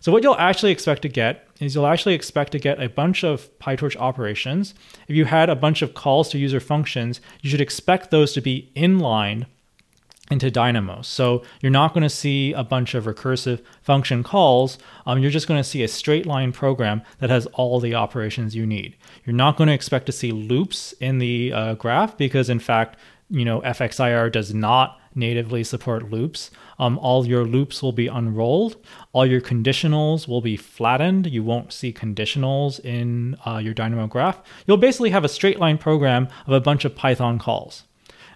So 0.01 0.13
what 0.13 0.23
you'll 0.23 0.37
actually 0.37 0.71
expect 0.71 1.01
to 1.01 1.09
get 1.09 1.45
is 1.59 1.75
you'll 1.75 1.87
actually 1.87 2.13
expect 2.13 2.53
to 2.53 2.59
get 2.59 2.81
a 2.81 2.87
bunch 2.87 3.23
of 3.25 3.49
PyTorch 3.59 3.97
operations. 3.97 4.73
If 5.09 5.15
you 5.17 5.25
had 5.25 5.49
a 5.49 5.57
bunch 5.57 5.81
of 5.81 5.93
calls 5.93 6.29
to 6.29 6.37
user 6.37 6.61
functions, 6.61 7.19
you 7.41 7.49
should 7.49 7.59
expect 7.59 8.09
those 8.09 8.31
to 8.33 8.41
be 8.41 8.71
inline 8.77 9.45
into 10.29 10.51
Dynamo. 10.51 11.01
So 11.01 11.43
you're 11.61 11.71
not 11.71 11.93
going 11.93 12.03
to 12.03 12.09
see 12.09 12.53
a 12.53 12.63
bunch 12.63 12.93
of 12.93 13.05
recursive 13.05 13.61
function 13.81 14.23
calls. 14.23 14.77
Um, 15.05 15.19
you're 15.19 15.31
just 15.31 15.47
going 15.47 15.59
to 15.59 15.67
see 15.67 15.83
a 15.83 15.87
straight 15.87 16.25
line 16.25 16.51
program 16.51 17.01
that 17.19 17.29
has 17.29 17.45
all 17.47 17.79
the 17.79 17.95
operations 17.95 18.55
you 18.55 18.65
need. 18.65 18.95
You're 19.25 19.35
not 19.35 19.57
going 19.57 19.67
to 19.67 19.73
expect 19.73 20.05
to 20.07 20.11
see 20.11 20.31
loops 20.31 20.93
in 20.99 21.19
the 21.19 21.51
uh, 21.53 21.73
graph 21.75 22.17
because, 22.17 22.49
in 22.49 22.59
fact, 22.59 22.97
you 23.29 23.45
know 23.45 23.61
FXIR 23.61 24.31
does 24.31 24.53
not 24.53 24.99
natively 25.15 25.63
support 25.63 26.09
loops. 26.09 26.51
Um, 26.77 26.97
all 26.99 27.25
your 27.25 27.43
loops 27.43 27.81
will 27.81 27.91
be 27.91 28.07
unrolled. 28.07 28.77
All 29.11 29.25
your 29.25 29.41
conditionals 29.41 30.27
will 30.27 30.41
be 30.41 30.55
flattened. 30.55 31.27
You 31.27 31.43
won't 31.43 31.73
see 31.73 31.91
conditionals 31.91 32.79
in 32.79 33.35
uh, 33.45 33.57
your 33.57 33.73
Dynamo 33.73 34.07
graph. 34.07 34.41
You'll 34.65 34.77
basically 34.77 35.09
have 35.09 35.25
a 35.25 35.29
straight 35.29 35.59
line 35.59 35.77
program 35.77 36.27
of 36.47 36.53
a 36.53 36.61
bunch 36.61 36.85
of 36.85 36.95
Python 36.95 37.39
calls. 37.39 37.83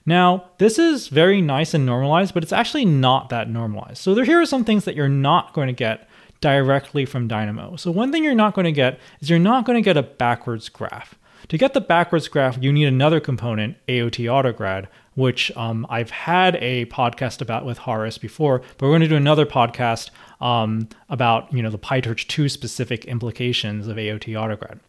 Now, 0.05 0.45
this 0.57 0.77
is 0.77 1.07
very 1.07 1.41
nice 1.41 1.73
and 1.73 1.85
normalized, 1.85 2.33
but 2.33 2.43
it's 2.43 2.51
actually 2.51 2.85
not 2.85 3.29
that 3.29 3.49
normalized. 3.49 3.99
So 3.99 4.13
there, 4.13 4.25
here 4.25 4.41
are 4.41 4.45
some 4.45 4.65
things 4.65 4.85
that 4.85 4.95
you're 4.95 5.07
not 5.07 5.53
going 5.53 5.67
to 5.67 5.73
get 5.73 6.09
directly 6.41 7.05
from 7.05 7.27
Dynamo. 7.27 7.77
So 7.77 7.89
one 7.89 8.11
thing 8.11 8.23
you're 8.23 8.35
not 8.35 8.53
going 8.53 8.65
to 8.65 8.71
get 8.71 8.99
is 9.21 9.29
you're 9.29 9.39
not 9.39 9.65
going 9.65 9.77
to 9.77 9.81
get 9.81 9.95
a 9.95 10.03
backwards 10.03 10.67
graph. 10.67 11.15
To 11.49 11.57
get 11.57 11.73
the 11.73 11.81
backwards 11.81 12.27
graph, 12.27 12.57
you 12.61 12.71
need 12.71 12.85
another 12.85 13.19
component, 13.19 13.77
AOT 13.87 14.25
Autograd, 14.25 14.87
which 15.15 15.55
um, 15.57 15.85
I've 15.89 16.09
had 16.09 16.55
a 16.57 16.85
podcast 16.85 17.41
about 17.41 17.65
with 17.65 17.77
Horace 17.77 18.17
before, 18.17 18.59
but 18.77 18.85
we're 18.85 18.91
going 18.91 19.01
to 19.01 19.07
do 19.07 19.15
another 19.15 19.45
podcast 19.45 20.09
um, 20.41 20.87
about 21.09 21.51
you 21.53 21.61
know 21.61 21.69
the 21.69 21.79
PyTorch 21.79 22.27
2 22.27 22.49
specific 22.49 23.05
implications 23.05 23.87
of 23.87 23.97
AOT 23.97 24.33
Autograd. 24.33 24.79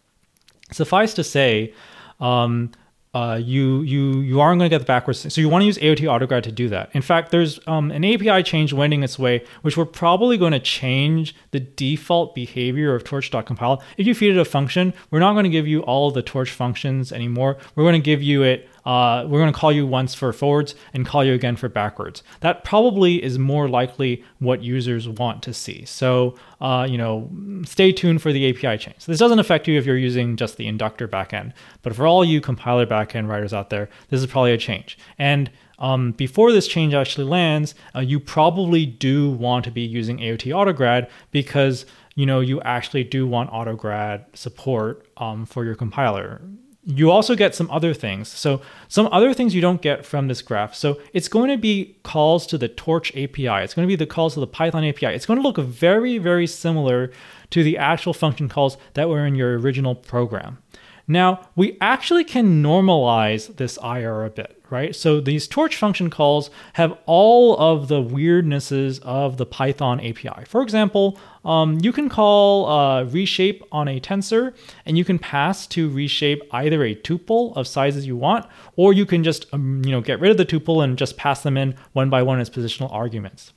Suffice 0.72 1.14
to 1.14 1.24
say, 1.24 1.74
um, 2.20 2.70
uh, 3.14 3.40
you 3.42 3.82
you 3.82 4.20
you 4.20 4.40
aren't 4.40 4.58
going 4.58 4.68
to 4.68 4.74
get 4.74 4.80
the 4.80 4.84
backwards. 4.84 5.32
So 5.32 5.40
you 5.40 5.48
want 5.48 5.62
to 5.62 5.66
use 5.66 5.78
AOT 5.78 6.00
autograd 6.00 6.42
to 6.42 6.52
do 6.52 6.68
that. 6.68 6.90
In 6.92 7.00
fact, 7.00 7.30
there's 7.30 7.60
um, 7.68 7.92
an 7.92 8.04
API 8.04 8.42
change 8.42 8.72
wending 8.72 9.04
its 9.04 9.18
way, 9.18 9.44
which 9.62 9.76
we're 9.76 9.84
probably 9.84 10.36
going 10.36 10.52
to 10.52 10.60
change 10.60 11.34
the 11.52 11.60
default 11.60 12.34
behavior 12.34 12.94
of 12.94 13.04
torch.compile. 13.04 13.82
If 13.96 14.06
you 14.06 14.14
feed 14.14 14.36
it 14.36 14.38
a 14.38 14.44
function, 14.44 14.92
we're 15.10 15.20
not 15.20 15.34
going 15.34 15.44
to 15.44 15.50
give 15.50 15.68
you 15.68 15.80
all 15.82 16.10
the 16.10 16.22
torch 16.22 16.50
functions 16.50 17.12
anymore. 17.12 17.56
We're 17.76 17.84
going 17.84 18.00
to 18.00 18.04
give 18.04 18.22
you 18.22 18.42
it 18.42 18.68
uh, 18.84 19.24
we're 19.28 19.40
going 19.40 19.52
to 19.52 19.58
call 19.58 19.72
you 19.72 19.86
once 19.86 20.14
for 20.14 20.32
forwards 20.32 20.74
and 20.92 21.06
call 21.06 21.24
you 21.24 21.32
again 21.32 21.56
for 21.56 21.68
backwards. 21.68 22.22
That 22.40 22.64
probably 22.64 23.22
is 23.22 23.38
more 23.38 23.68
likely 23.68 24.22
what 24.38 24.62
users 24.62 25.08
want 25.08 25.42
to 25.44 25.54
see. 25.54 25.84
So, 25.84 26.36
uh, 26.60 26.86
you 26.88 26.98
know, 26.98 27.30
stay 27.64 27.92
tuned 27.92 28.20
for 28.20 28.32
the 28.32 28.50
API 28.50 28.78
change. 28.78 28.96
So 28.98 29.12
this 29.12 29.18
doesn't 29.18 29.38
affect 29.38 29.66
you 29.68 29.78
if 29.78 29.86
you're 29.86 29.96
using 29.96 30.36
just 30.36 30.56
the 30.56 30.66
inductor 30.66 31.08
backend, 31.08 31.52
but 31.82 31.94
for 31.94 32.06
all 32.06 32.24
you 32.24 32.40
compiler 32.40 32.86
backend 32.86 33.28
writers 33.28 33.54
out 33.54 33.70
there, 33.70 33.88
this 34.10 34.20
is 34.20 34.26
probably 34.26 34.52
a 34.52 34.58
change. 34.58 34.98
And 35.18 35.50
um, 35.78 36.12
before 36.12 36.52
this 36.52 36.68
change 36.68 36.94
actually 36.94 37.26
lands, 37.26 37.74
uh, 37.94 38.00
you 38.00 38.20
probably 38.20 38.86
do 38.86 39.30
want 39.30 39.64
to 39.64 39.70
be 39.70 39.82
using 39.82 40.18
AOT 40.18 40.52
Autograd 40.52 41.08
because 41.30 41.84
you 42.14 42.26
know 42.26 42.40
you 42.40 42.60
actually 42.60 43.02
do 43.02 43.26
want 43.26 43.50
Autograd 43.50 44.24
support 44.34 45.06
um, 45.16 45.44
for 45.46 45.64
your 45.64 45.74
compiler 45.74 46.40
you 46.86 47.10
also 47.10 47.34
get 47.34 47.54
some 47.54 47.70
other 47.70 47.94
things. 47.94 48.28
So 48.28 48.60
some 48.88 49.08
other 49.10 49.32
things 49.32 49.54
you 49.54 49.60
don't 49.60 49.80
get 49.80 50.04
from 50.04 50.28
this 50.28 50.42
graph. 50.42 50.74
So 50.74 51.00
it's 51.12 51.28
going 51.28 51.48
to 51.50 51.56
be 51.56 51.96
calls 52.02 52.46
to 52.48 52.58
the 52.58 52.68
Torch 52.68 53.10
API. 53.12 53.62
It's 53.62 53.74
going 53.74 53.86
to 53.86 53.92
be 53.92 53.96
the 53.96 54.06
calls 54.06 54.34
to 54.34 54.40
the 54.40 54.46
Python 54.46 54.84
API. 54.84 55.06
It's 55.06 55.26
going 55.26 55.40
to 55.40 55.42
look 55.42 55.58
very, 55.58 56.18
very 56.18 56.46
similar 56.46 57.10
to 57.50 57.62
the 57.62 57.78
actual 57.78 58.12
function 58.12 58.48
calls 58.48 58.76
that 58.94 59.08
were 59.08 59.24
in 59.24 59.34
your 59.34 59.58
original 59.58 59.94
program. 59.94 60.58
Now, 61.06 61.48
we 61.54 61.76
actually 61.80 62.24
can 62.24 62.62
normalize 62.62 63.56
this 63.56 63.78
IR 63.82 64.24
a 64.24 64.30
bit, 64.30 64.62
right? 64.70 64.96
So 64.96 65.20
these 65.20 65.46
torch 65.46 65.76
function 65.76 66.08
calls 66.08 66.50
have 66.74 66.96
all 67.04 67.58
of 67.58 67.88
the 67.88 68.02
weirdnesses 68.02 69.00
of 69.02 69.36
the 69.36 69.44
Python 69.44 70.00
API. 70.00 70.44
For 70.46 70.62
example, 70.62 71.18
um, 71.44 71.78
you 71.80 71.92
can 71.92 72.08
call 72.08 72.68
uh, 72.68 73.04
reshape 73.04 73.62
on 73.70 73.88
a 73.88 74.00
tensor, 74.00 74.54
and 74.86 74.96
you 74.96 75.04
can 75.04 75.18
pass 75.18 75.66
to 75.68 75.90
reshape 75.90 76.42
either 76.52 76.84
a 76.84 76.94
tuple 76.94 77.56
of 77.56 77.66
sizes 77.66 78.06
you 78.06 78.16
want, 78.16 78.46
or 78.76 78.92
you 78.92 79.06
can 79.06 79.22
just 79.22 79.46
um, 79.52 79.82
you 79.84 79.92
know 79.92 80.00
get 80.00 80.20
rid 80.20 80.30
of 80.30 80.36
the 80.36 80.46
tuple 80.46 80.82
and 80.82 80.96
just 80.96 81.16
pass 81.16 81.42
them 81.42 81.56
in 81.56 81.74
one 81.92 82.10
by 82.10 82.22
one 82.22 82.40
as 82.40 82.50
positional 82.50 82.92
arguments. 82.92 83.52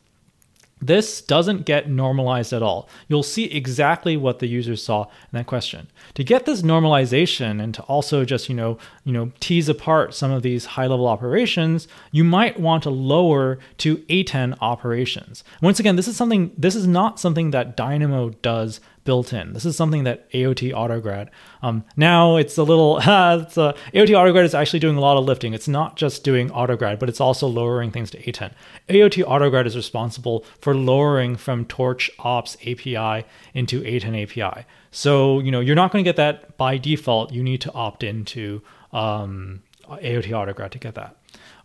This 0.81 1.21
doesn't 1.21 1.65
get 1.65 1.89
normalized 1.89 2.53
at 2.53 2.61
all. 2.61 2.87
You'll 3.07 3.23
see 3.23 3.45
exactly 3.45 4.15
what 4.15 4.39
the 4.39 4.47
user 4.47 4.75
saw 4.75 5.03
in 5.03 5.09
that 5.33 5.47
question. 5.47 5.87
To 6.13 6.23
get 6.23 6.45
this 6.45 6.61
normalization 6.61 7.61
and 7.61 7.73
to 7.73 7.81
also 7.83 8.23
just, 8.25 8.47
you 8.47 8.55
know, 8.55 8.77
you 9.03 9.11
know, 9.11 9.31
tease 9.39 9.69
apart 9.69 10.13
some 10.13 10.31
of 10.31 10.43
these 10.43 10.65
high-level 10.65 11.07
operations, 11.07 11.87
you 12.11 12.23
might 12.23 12.59
want 12.59 12.83
to 12.83 12.89
lower 12.91 13.57
to 13.79 13.97
ATen 13.97 14.55
operations. 14.61 15.43
Once 15.61 15.79
again, 15.79 15.95
this 15.95 16.07
is 16.07 16.15
something 16.15 16.51
this 16.57 16.75
is 16.75 16.85
not 16.85 17.19
something 17.19 17.51
that 17.51 17.75
Dynamo 17.75 18.29
does 18.29 18.79
built 19.07 19.31
in. 19.31 19.53
This 19.53 19.65
is 19.65 19.77
something 19.77 20.03
that 20.03 20.29
AOT 20.33 20.73
Autograd. 20.73 21.29
Um, 21.61 21.85
now 21.95 22.35
it's 22.35 22.57
a 22.57 22.63
little. 22.63 22.97
it's 23.01 23.57
a, 23.57 23.73
AOT 23.93 24.09
Autograd 24.09 24.43
is 24.43 24.53
actually 24.53 24.79
doing 24.79 24.97
a 24.97 24.99
lot 24.99 25.15
of 25.15 25.23
lifting. 25.23 25.53
It's 25.53 25.69
not 25.69 25.95
just 25.95 26.25
doing 26.25 26.49
Autograd, 26.49 26.99
but 26.99 27.07
it's 27.07 27.21
also 27.21 27.47
lowering 27.47 27.89
things 27.89 28.11
to 28.11 28.21
ATen. 28.21 28.51
AOT 28.89 29.23
Autograd 29.23 29.65
is 29.65 29.77
responsible 29.77 30.45
for 30.59 30.75
lowering 30.75 31.37
from 31.37 31.63
Torch 31.63 32.11
Ops 32.19 32.57
API 32.67 33.25
into 33.53 33.81
ATen 33.81 34.21
API. 34.21 34.65
So 34.91 35.39
you 35.39 35.51
know 35.51 35.61
you're 35.61 35.75
not 35.75 35.93
going 35.93 36.03
to 36.03 36.07
get 36.07 36.17
that 36.17 36.57
by 36.57 36.77
default. 36.77 37.31
You 37.31 37.41
need 37.41 37.61
to 37.61 37.71
opt 37.71 38.03
into 38.03 38.61
um, 38.91 39.63
AOT 39.89 40.27
Autograd 40.31 40.71
to 40.71 40.79
get 40.79 40.95
that. 40.95 41.15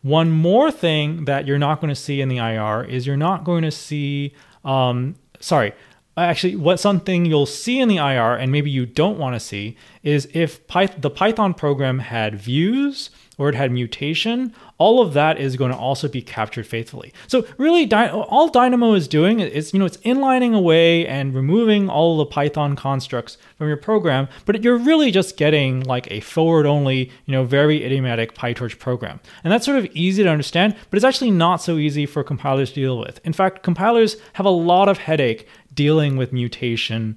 One 0.02 0.30
more 0.30 0.70
thing 0.70 1.24
that 1.24 1.48
you're 1.48 1.58
not 1.58 1.80
going 1.80 1.88
to 1.88 2.00
see 2.00 2.20
in 2.20 2.28
the 2.28 2.38
IR 2.38 2.84
is 2.84 3.04
you're 3.04 3.16
not 3.16 3.42
going 3.42 3.62
to 3.62 3.72
see. 3.72 4.32
Um, 4.64 5.16
sorry, 5.40 5.72
Uh, 6.14 6.20
actually 6.20 6.54
what 6.56 6.78
something 6.78 7.24
you'll 7.24 7.46
see 7.46 7.80
in 7.80 7.88
the 7.88 7.96
IR 7.96 8.34
and 8.34 8.52
maybe 8.52 8.70
you 8.70 8.84
don't 8.84 9.18
want 9.18 9.34
to 9.34 9.40
see 9.40 9.76
is 10.02 10.28
if 10.34 10.66
the 10.66 11.10
Python 11.10 11.54
program 11.54 12.00
had 12.00 12.34
views 12.34 13.08
or 13.38 13.48
it 13.48 13.54
had 13.54 13.72
mutation, 13.72 14.54
all 14.78 15.00
of 15.00 15.14
that 15.14 15.38
is 15.38 15.56
going 15.56 15.70
to 15.70 15.76
also 15.76 16.06
be 16.06 16.20
captured 16.20 16.66
faithfully. 16.66 17.12
So 17.26 17.46
really, 17.56 17.90
all 17.92 18.48
Dynamo 18.48 18.94
is 18.94 19.08
doing 19.08 19.40
is 19.40 19.72
you 19.72 19.78
know 19.78 19.86
it's 19.86 19.96
inlining 19.98 20.54
away 20.54 21.06
and 21.06 21.34
removing 21.34 21.88
all 21.88 22.18
the 22.18 22.26
Python 22.26 22.76
constructs 22.76 23.38
from 23.56 23.68
your 23.68 23.76
program, 23.76 24.28
but 24.44 24.62
you're 24.62 24.76
really 24.76 25.10
just 25.10 25.36
getting 25.36 25.80
like 25.80 26.10
a 26.10 26.20
forward-only, 26.20 27.10
you 27.26 27.32
know, 27.32 27.44
very 27.44 27.84
idiomatic 27.84 28.34
PyTorch 28.34 28.78
program, 28.78 29.20
and 29.44 29.52
that's 29.52 29.64
sort 29.64 29.78
of 29.78 29.86
easy 29.94 30.22
to 30.22 30.28
understand, 30.28 30.76
but 30.90 30.96
it's 30.96 31.04
actually 31.04 31.30
not 31.30 31.56
so 31.56 31.78
easy 31.78 32.06
for 32.06 32.22
compilers 32.22 32.70
to 32.70 32.80
deal 32.80 32.98
with. 32.98 33.20
In 33.24 33.32
fact, 33.32 33.62
compilers 33.62 34.16
have 34.34 34.46
a 34.46 34.50
lot 34.50 34.88
of 34.88 34.98
headache 34.98 35.48
dealing 35.74 36.16
with 36.16 36.32
mutation 36.32 37.16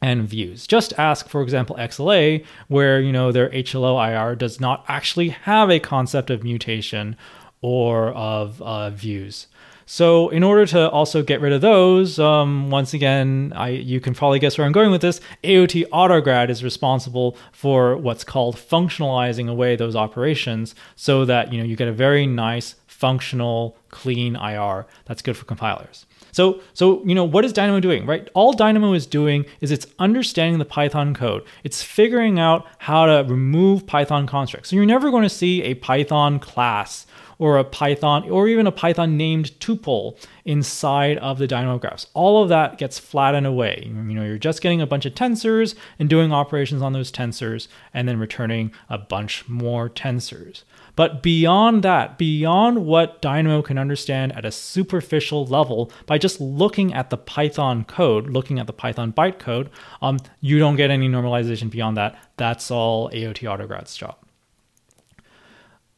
and 0.00 0.28
views. 0.28 0.66
Just 0.66 0.92
ask, 0.98 1.28
for 1.28 1.42
example, 1.42 1.76
XLA, 1.76 2.44
where 2.68 3.00
you 3.00 3.12
know 3.12 3.32
their 3.32 3.48
HLO 3.50 3.96
IR 3.96 4.34
does 4.36 4.60
not 4.60 4.84
actually 4.88 5.30
have 5.30 5.70
a 5.70 5.80
concept 5.80 6.30
of 6.30 6.44
mutation 6.44 7.16
or 7.60 8.10
of 8.10 8.60
uh, 8.60 8.90
views. 8.90 9.46
So 9.86 10.30
in 10.30 10.42
order 10.42 10.64
to 10.66 10.90
also 10.90 11.22
get 11.22 11.40
rid 11.40 11.52
of 11.52 11.60
those, 11.60 12.18
um, 12.18 12.70
once 12.70 12.94
again, 12.94 13.52
I, 13.54 13.68
you 13.68 14.00
can 14.00 14.14
probably 14.14 14.38
guess 14.38 14.56
where 14.56 14.66
I'm 14.66 14.72
going 14.72 14.90
with 14.90 15.02
this. 15.02 15.20
AOT 15.42 15.88
Autograd 15.88 16.48
is 16.48 16.64
responsible 16.64 17.36
for 17.52 17.96
what's 17.96 18.24
called 18.24 18.56
functionalizing 18.56 19.48
away 19.48 19.76
those 19.76 19.94
operations, 19.94 20.74
so 20.96 21.24
that 21.24 21.52
you 21.52 21.58
know 21.58 21.64
you 21.64 21.76
get 21.76 21.88
a 21.88 21.92
very 21.92 22.26
nice 22.26 22.76
functional, 22.86 23.76
clean 23.90 24.36
IR 24.36 24.86
that's 25.04 25.20
good 25.20 25.36
for 25.36 25.44
compilers. 25.44 26.06
So, 26.34 26.60
so 26.72 27.00
you 27.04 27.14
know, 27.14 27.22
what 27.22 27.44
is 27.44 27.52
Dynamo 27.52 27.78
doing, 27.78 28.06
right? 28.06 28.28
All 28.34 28.52
Dynamo 28.52 28.92
is 28.92 29.06
doing 29.06 29.44
is 29.60 29.70
it's 29.70 29.86
understanding 30.00 30.58
the 30.58 30.64
Python 30.64 31.14
code. 31.14 31.44
It's 31.62 31.80
figuring 31.80 32.40
out 32.40 32.66
how 32.78 33.06
to 33.06 33.24
remove 33.28 33.86
Python 33.86 34.26
constructs. 34.26 34.70
So 34.70 34.76
you're 34.76 34.84
never 34.84 35.12
going 35.12 35.22
to 35.22 35.28
see 35.28 35.62
a 35.62 35.74
Python 35.74 36.40
class 36.40 37.06
or 37.38 37.58
a 37.58 37.64
Python 37.64 38.28
or 38.28 38.48
even 38.48 38.66
a 38.66 38.72
Python 38.72 39.16
named 39.16 39.52
tuple 39.60 40.16
inside 40.44 41.18
of 41.18 41.38
the 41.38 41.46
Dynamo 41.46 41.78
graphs. 41.78 42.08
All 42.14 42.42
of 42.42 42.48
that 42.48 42.78
gets 42.78 42.98
flattened 42.98 43.46
away. 43.46 43.84
You 43.86 43.92
know, 43.92 44.24
you're 44.24 44.36
just 44.36 44.60
getting 44.60 44.80
a 44.80 44.88
bunch 44.88 45.06
of 45.06 45.14
tensors 45.14 45.76
and 46.00 46.10
doing 46.10 46.32
operations 46.32 46.82
on 46.82 46.94
those 46.94 47.12
tensors 47.12 47.68
and 47.92 48.08
then 48.08 48.18
returning 48.18 48.72
a 48.90 48.98
bunch 48.98 49.48
more 49.48 49.88
tensors. 49.88 50.64
But 50.96 51.22
beyond 51.22 51.82
that, 51.82 52.18
beyond 52.18 52.86
what 52.86 53.20
Dynamo 53.20 53.62
can 53.62 53.78
understand 53.78 54.32
at 54.36 54.44
a 54.44 54.52
superficial 54.52 55.44
level 55.46 55.90
by 56.06 56.18
just 56.18 56.40
looking 56.40 56.94
at 56.94 57.10
the 57.10 57.16
Python 57.16 57.84
code, 57.84 58.30
looking 58.30 58.58
at 58.58 58.66
the 58.66 58.72
Python 58.72 59.12
bytecode, 59.12 59.68
um, 60.02 60.18
you 60.40 60.58
don't 60.58 60.76
get 60.76 60.90
any 60.90 61.08
normalization 61.08 61.70
beyond 61.70 61.96
that. 61.96 62.16
That's 62.36 62.70
all 62.70 63.10
AOT 63.10 63.40
Autograd's 63.40 63.96
job. 63.96 64.16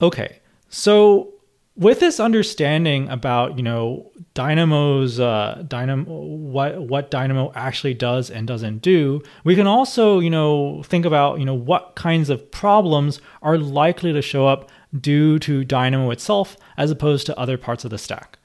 Okay, 0.01 0.41
so 0.69 1.35
with 1.77 2.01
this 2.01 2.19
understanding 2.19 3.09
about 3.09 3.57
you 3.57 3.63
know 3.63 4.11
Dynamo's 4.35 5.21
uh, 5.21 5.63
Dynamo 5.69 6.11
what 6.11 6.81
what 6.83 7.11
Dynamo 7.11 7.53
actually 7.55 7.95
does 7.95 8.31
and 8.31 8.47
doesn't 8.47 8.83
do, 8.83 9.23
we 9.45 9.55
can 9.55 9.67
also 9.67 10.19
you 10.19 10.31
know 10.31 10.83
think 10.85 11.05
about 11.05 11.39
you 11.39 11.45
know 11.45 11.55
what 11.55 11.95
kinds 11.95 12.31
of 12.31 12.51
problems 12.51 13.21
are 13.43 13.59
likely 13.59 14.13
to 14.13 14.23
show 14.23 14.47
up 14.47 14.71
due 14.99 15.39
to 15.41 15.65
Dynamo 15.65 16.11
itself 16.11 16.57
as 16.77 16.91
opposed 16.91 17.27
to 17.27 17.39
other 17.39 17.59
parts 17.59 17.85
of 17.85 17.91
the 17.91 17.99
stack. 17.99 18.39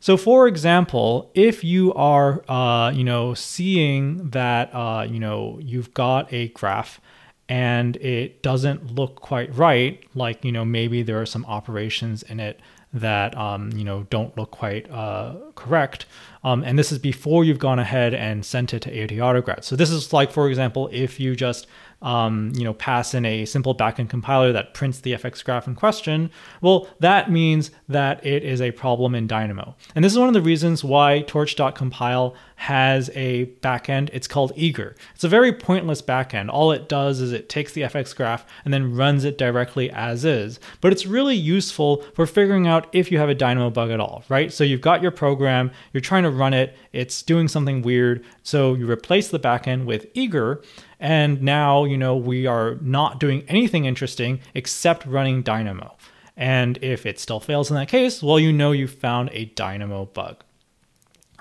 So, 0.00 0.18
for 0.18 0.46
example, 0.46 1.30
if 1.32 1.64
you 1.64 1.94
are, 1.94 2.44
uh, 2.46 2.90
you 2.90 3.04
know, 3.04 3.32
seeing 3.32 4.28
that, 4.30 4.68
uh, 4.74 5.06
you 5.08 5.18
know, 5.18 5.58
you've 5.62 5.94
got 5.94 6.30
a 6.30 6.48
graph 6.48 7.00
and 7.48 7.96
it 7.96 8.42
doesn't 8.42 8.94
look 8.94 9.16
quite 9.16 9.54
right, 9.56 10.04
like, 10.14 10.44
you 10.44 10.52
know, 10.52 10.64
maybe 10.64 11.02
there 11.02 11.20
are 11.22 11.26
some 11.26 11.46
operations 11.46 12.22
in 12.22 12.38
it 12.38 12.60
that, 12.92 13.36
um, 13.36 13.72
you 13.72 13.82
know, 13.82 14.06
don't 14.10 14.36
look 14.36 14.50
quite 14.50 14.90
uh, 14.90 15.34
correct. 15.54 16.06
Um, 16.44 16.62
and 16.62 16.78
this 16.78 16.92
is 16.92 16.98
before 16.98 17.42
you've 17.42 17.58
gone 17.58 17.78
ahead 17.78 18.14
and 18.14 18.44
sent 18.44 18.74
it 18.74 18.80
to 18.80 18.90
AOT 18.90 19.16
Autograd. 19.16 19.64
So 19.64 19.74
this 19.74 19.90
is 19.90 20.12
like, 20.12 20.30
for 20.30 20.48
example, 20.48 20.88
if 20.92 21.18
you 21.18 21.34
just 21.34 21.66
um, 22.04 22.52
you 22.54 22.62
know, 22.62 22.74
pass 22.74 23.14
in 23.14 23.24
a 23.24 23.46
simple 23.46 23.74
backend 23.74 24.10
compiler 24.10 24.52
that 24.52 24.74
prints 24.74 25.00
the 25.00 25.12
FX 25.12 25.42
graph 25.42 25.66
in 25.66 25.74
question, 25.74 26.30
well, 26.60 26.86
that 27.00 27.30
means 27.30 27.70
that 27.88 28.24
it 28.24 28.44
is 28.44 28.60
a 28.60 28.70
problem 28.72 29.14
in 29.14 29.26
Dynamo. 29.26 29.74
And 29.94 30.04
this 30.04 30.12
is 30.12 30.18
one 30.18 30.28
of 30.28 30.34
the 30.34 30.42
reasons 30.42 30.84
why 30.84 31.22
torch.compile 31.22 32.34
has 32.56 33.10
a 33.14 33.46
backend. 33.62 34.10
It's 34.12 34.28
called 34.28 34.52
Eager. 34.56 34.94
It's 35.14 35.24
a 35.24 35.28
very 35.28 35.52
pointless 35.52 36.00
backend. 36.00 36.48
All 36.50 36.72
it 36.72 36.88
does 36.88 37.20
is 37.20 37.32
it 37.32 37.48
takes 37.48 37.72
the 37.72 37.82
FX 37.82 38.14
graph 38.14 38.46
and 38.64 38.72
then 38.72 38.94
runs 38.94 39.24
it 39.24 39.38
directly 39.38 39.90
as 39.90 40.24
is. 40.24 40.60
But 40.80 40.92
it's 40.92 41.06
really 41.06 41.36
useful 41.36 42.02
for 42.14 42.26
figuring 42.26 42.66
out 42.66 42.86
if 42.92 43.10
you 43.10 43.18
have 43.18 43.28
a 43.28 43.34
Dynamo 43.34 43.70
bug 43.70 43.90
at 43.90 44.00
all, 44.00 44.24
right? 44.28 44.52
So 44.52 44.64
you've 44.64 44.80
got 44.80 45.02
your 45.02 45.10
program, 45.10 45.70
you're 45.92 46.00
trying 46.00 46.22
to 46.22 46.30
run 46.30 46.54
it, 46.54 46.76
it's 46.92 47.22
doing 47.22 47.48
something 47.48 47.82
weird. 47.82 48.24
So 48.42 48.74
you 48.74 48.90
replace 48.90 49.28
the 49.28 49.40
backend 49.40 49.84
with 49.84 50.06
Eager, 50.14 50.62
and 51.00 51.42
now, 51.42 51.84
you 51.84 51.98
know, 51.98 52.16
we 52.16 52.46
are 52.46 52.76
not 52.76 53.20
doing 53.20 53.44
anything 53.48 53.84
interesting 53.84 54.40
except 54.54 55.04
running 55.06 55.42
Dynamo. 55.42 55.96
And 56.36 56.78
if 56.82 57.06
it 57.06 57.20
still 57.20 57.40
fails 57.40 57.70
in 57.70 57.76
that 57.76 57.88
case, 57.88 58.22
well, 58.22 58.38
you 58.38 58.52
know 58.52 58.72
you 58.72 58.88
found 58.88 59.30
a 59.32 59.46
Dynamo 59.46 60.06
bug. 60.06 60.43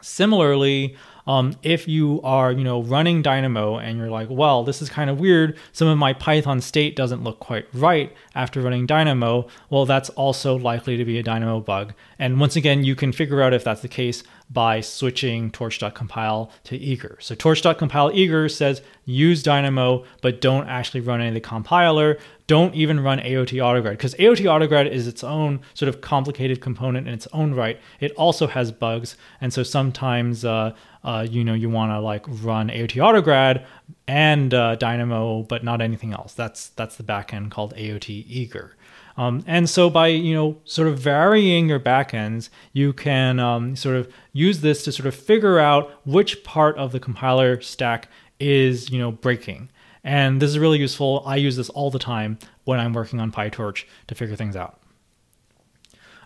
Similarly, 0.03 0.95
um, 1.25 1.55
if 1.63 1.87
you 1.87 2.19
are, 2.23 2.51
you 2.51 2.63
know, 2.63 2.81
running 2.83 3.21
Dynamo 3.21 3.77
and 3.77 3.97
you're 3.97 4.09
like, 4.09 4.27
well, 4.29 4.63
this 4.63 4.81
is 4.81 4.89
kind 4.89 5.09
of 5.09 5.19
weird. 5.19 5.57
Some 5.71 5.87
of 5.87 5.97
my 5.97 6.13
Python 6.13 6.59
state 6.59 6.95
doesn't 6.95 7.23
look 7.23 7.39
quite 7.39 7.65
right 7.73 8.13
after 8.35 8.61
running 8.61 8.85
Dynamo. 8.85 9.47
Well, 9.69 9.85
that's 9.85 10.09
also 10.09 10.57
likely 10.57 10.97
to 10.97 11.05
be 11.05 11.17
a 11.19 11.23
Dynamo 11.23 11.61
bug. 11.61 11.93
And 12.19 12.39
once 12.39 12.55
again, 12.55 12.83
you 12.83 12.95
can 12.95 13.13
figure 13.13 13.41
out 13.41 13.53
if 13.53 13.63
that's 13.63 13.81
the 13.81 13.87
case 13.87 14.23
by 14.49 14.81
switching 14.81 15.49
torch.compile 15.51 16.51
to 16.65 16.77
eager. 16.77 17.17
So 17.19 17.35
torch.compile 17.35 18.11
eager 18.13 18.47
says 18.49 18.81
use 19.05 19.41
Dynamo, 19.43 20.03
but 20.21 20.41
don't 20.41 20.67
actually 20.67 21.01
run 21.01 21.19
any 21.19 21.29
of 21.29 21.33
the 21.33 21.41
compiler. 21.41 22.17
Don't 22.45 22.75
even 22.75 22.99
run 22.99 23.19
AOT 23.19 23.57
autograd 23.57 23.91
because 23.91 24.15
AOT 24.15 24.41
autograd 24.41 24.89
is 24.89 25.07
its 25.07 25.23
own 25.23 25.61
sort 25.73 25.89
of 25.89 26.01
complicated 26.01 26.61
component 26.61 27.07
in 27.07 27.13
its 27.13 27.27
own 27.33 27.53
right. 27.53 27.79
It 27.99 28.11
also 28.13 28.47
has 28.47 28.71
bugs, 28.71 29.15
and 29.39 29.53
so 29.53 29.63
sometimes 29.63 30.43
uh, 30.43 30.73
uh, 31.03 31.25
you 31.29 31.43
know 31.43 31.53
you 31.53 31.69
want 31.69 31.91
to 31.91 31.99
like 31.99 32.25
run 32.27 32.69
AOT 32.69 32.95
autograd 32.97 33.65
and 34.07 34.53
uh, 34.53 34.75
Dynamo, 34.75 35.43
but 35.43 35.63
not 35.63 35.81
anything 35.81 36.11
else. 36.13 36.33
That's 36.33 36.69
that's 36.69 36.97
the 36.97 37.03
backend 37.03 37.51
called 37.51 37.73
AOT 37.75 38.25
eager. 38.27 38.75
Um, 39.17 39.43
and 39.45 39.69
so 39.69 39.89
by 39.89 40.07
you 40.07 40.33
know 40.33 40.57
sort 40.65 40.87
of 40.87 40.99
varying 40.99 41.69
your 41.69 41.79
backends, 41.79 42.49
you 42.71 42.93
can 42.93 43.39
um, 43.39 43.75
sort 43.75 43.95
of 43.95 44.11
use 44.31 44.61
this 44.61 44.83
to 44.85 44.91
sort 44.91 45.07
of 45.07 45.15
figure 45.15 45.59
out 45.59 45.91
which 46.05 46.43
part 46.43 46.77
of 46.77 46.91
the 46.91 46.99
compiler 46.99 47.61
stack 47.61 48.09
is 48.39 48.89
you 48.89 48.99
know 48.99 49.11
breaking. 49.11 49.69
And 50.03 50.41
this 50.41 50.49
is 50.49 50.59
really 50.59 50.79
useful. 50.79 51.23
I 51.25 51.37
use 51.37 51.55
this 51.55 51.69
all 51.69 51.89
the 51.89 51.99
time 51.99 52.37
when 52.65 52.79
I'm 52.79 52.93
working 52.93 53.21
on 53.21 53.31
PyTorch 53.31 53.85
to 54.07 54.15
figure 54.15 54.35
things 54.35 54.55
out. 54.55 54.82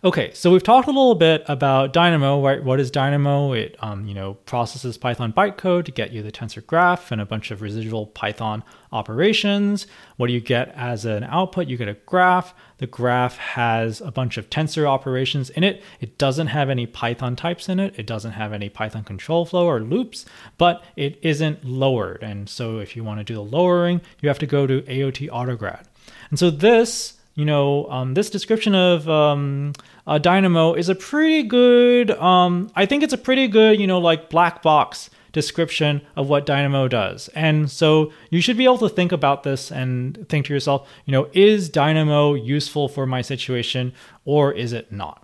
Okay, 0.03 0.31
so 0.35 0.51
we've 0.51 0.61
talked 0.61 0.87
a 0.87 0.91
little 0.91 1.15
bit 1.15 1.43
about 1.47 1.91
Dynamo. 1.91 2.43
Right? 2.43 2.63
What 2.63 2.79
is 2.79 2.91
Dynamo? 2.91 3.53
It 3.53 3.75
um, 3.79 4.05
you 4.05 4.13
know 4.13 4.35
processes 4.45 4.95
Python 4.95 5.33
bytecode 5.33 5.85
to 5.85 5.91
get 5.91 6.11
you 6.11 6.21
the 6.21 6.31
tensor 6.31 6.63
graph 6.63 7.11
and 7.11 7.19
a 7.19 7.25
bunch 7.25 7.49
of 7.49 7.63
residual 7.63 8.05
Python 8.05 8.63
operations. 8.91 9.87
What 10.17 10.27
do 10.27 10.33
you 10.33 10.39
get 10.39 10.69
as 10.75 11.05
an 11.05 11.23
output? 11.23 11.67
You 11.67 11.77
get 11.77 11.87
a 11.87 11.95
graph. 12.05 12.53
The 12.77 12.85
graph 12.85 13.37
has 13.37 13.99
a 13.99 14.11
bunch 14.11 14.37
of 14.37 14.51
tensor 14.51 14.85
operations 14.85 15.49
in 15.49 15.63
it. 15.63 15.81
It 15.99 16.19
doesn't 16.19 16.47
have 16.47 16.69
any 16.69 16.85
Python 16.85 17.35
types 17.35 17.67
in 17.67 17.79
it. 17.79 17.97
It 17.97 18.05
doesn't 18.05 18.33
have 18.33 18.53
any 18.53 18.69
Python 18.69 19.03
control 19.03 19.45
flow 19.45 19.65
or 19.65 19.79
loops, 19.79 20.25
but 20.59 20.83
it 20.95 21.17
isn't 21.23 21.65
lowered. 21.65 22.21
And 22.21 22.47
so 22.47 22.77
if 22.77 22.95
you 22.95 23.03
want 23.03 23.19
to 23.19 23.23
do 23.23 23.33
the 23.33 23.41
lowering, 23.41 24.01
you 24.21 24.29
have 24.29 24.39
to 24.39 24.45
go 24.45 24.67
to 24.67 24.83
AOT 24.83 25.27
Autograd. 25.31 25.85
And 26.29 26.37
so 26.37 26.51
this 26.51 27.16
you 27.37 27.45
know, 27.45 27.85
um, 27.91 28.15
this 28.15 28.31
description 28.31 28.73
of 28.73 29.07
um, 29.07 29.73
uh, 30.07 30.17
Dynamo 30.17 30.73
is 30.73 30.89
a 30.89 30.95
pretty 30.95 31.43
good, 31.43 32.09
um, 32.09 32.71
I 32.75 32.87
think 32.87 33.03
it's 33.03 33.13
a 33.13 33.17
pretty 33.17 33.47
good, 33.47 33.79
you 33.79 33.85
know, 33.85 33.99
like 33.99 34.31
black 34.31 34.63
box 34.63 35.11
description 35.33 36.01
of 36.15 36.27
what 36.27 36.47
Dynamo 36.47 36.87
does. 36.87 37.27
And 37.35 37.69
so 37.69 38.11
you 38.31 38.41
should 38.41 38.57
be 38.57 38.63
able 38.63 38.79
to 38.79 38.89
think 38.89 39.11
about 39.11 39.43
this 39.43 39.71
and 39.71 40.27
think 40.29 40.47
to 40.47 40.53
yourself, 40.53 40.89
you 41.05 41.11
know, 41.11 41.29
is 41.31 41.69
Dynamo 41.69 42.33
useful 42.33 42.89
for 42.89 43.05
my 43.05 43.21
situation 43.21 43.93
or 44.25 44.51
is 44.51 44.73
it 44.73 44.91
not? 44.91 45.23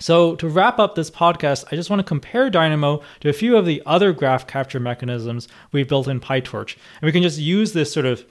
So, 0.00 0.34
to 0.36 0.48
wrap 0.48 0.80
up 0.80 0.96
this 0.96 1.08
podcast, 1.08 1.66
I 1.70 1.76
just 1.76 1.88
want 1.88 2.00
to 2.00 2.04
compare 2.04 2.50
Dynamo 2.50 3.00
to 3.20 3.28
a 3.28 3.32
few 3.32 3.56
of 3.56 3.64
the 3.64 3.80
other 3.86 4.12
graph 4.12 4.44
capture 4.44 4.80
mechanisms 4.80 5.46
we've 5.70 5.88
built 5.88 6.08
in 6.08 6.18
PyTorch. 6.18 6.76
And 7.00 7.06
we 7.06 7.12
can 7.12 7.22
just 7.22 7.38
use 7.38 7.72
this 7.72 7.92
sort 7.92 8.04
of 8.04 8.26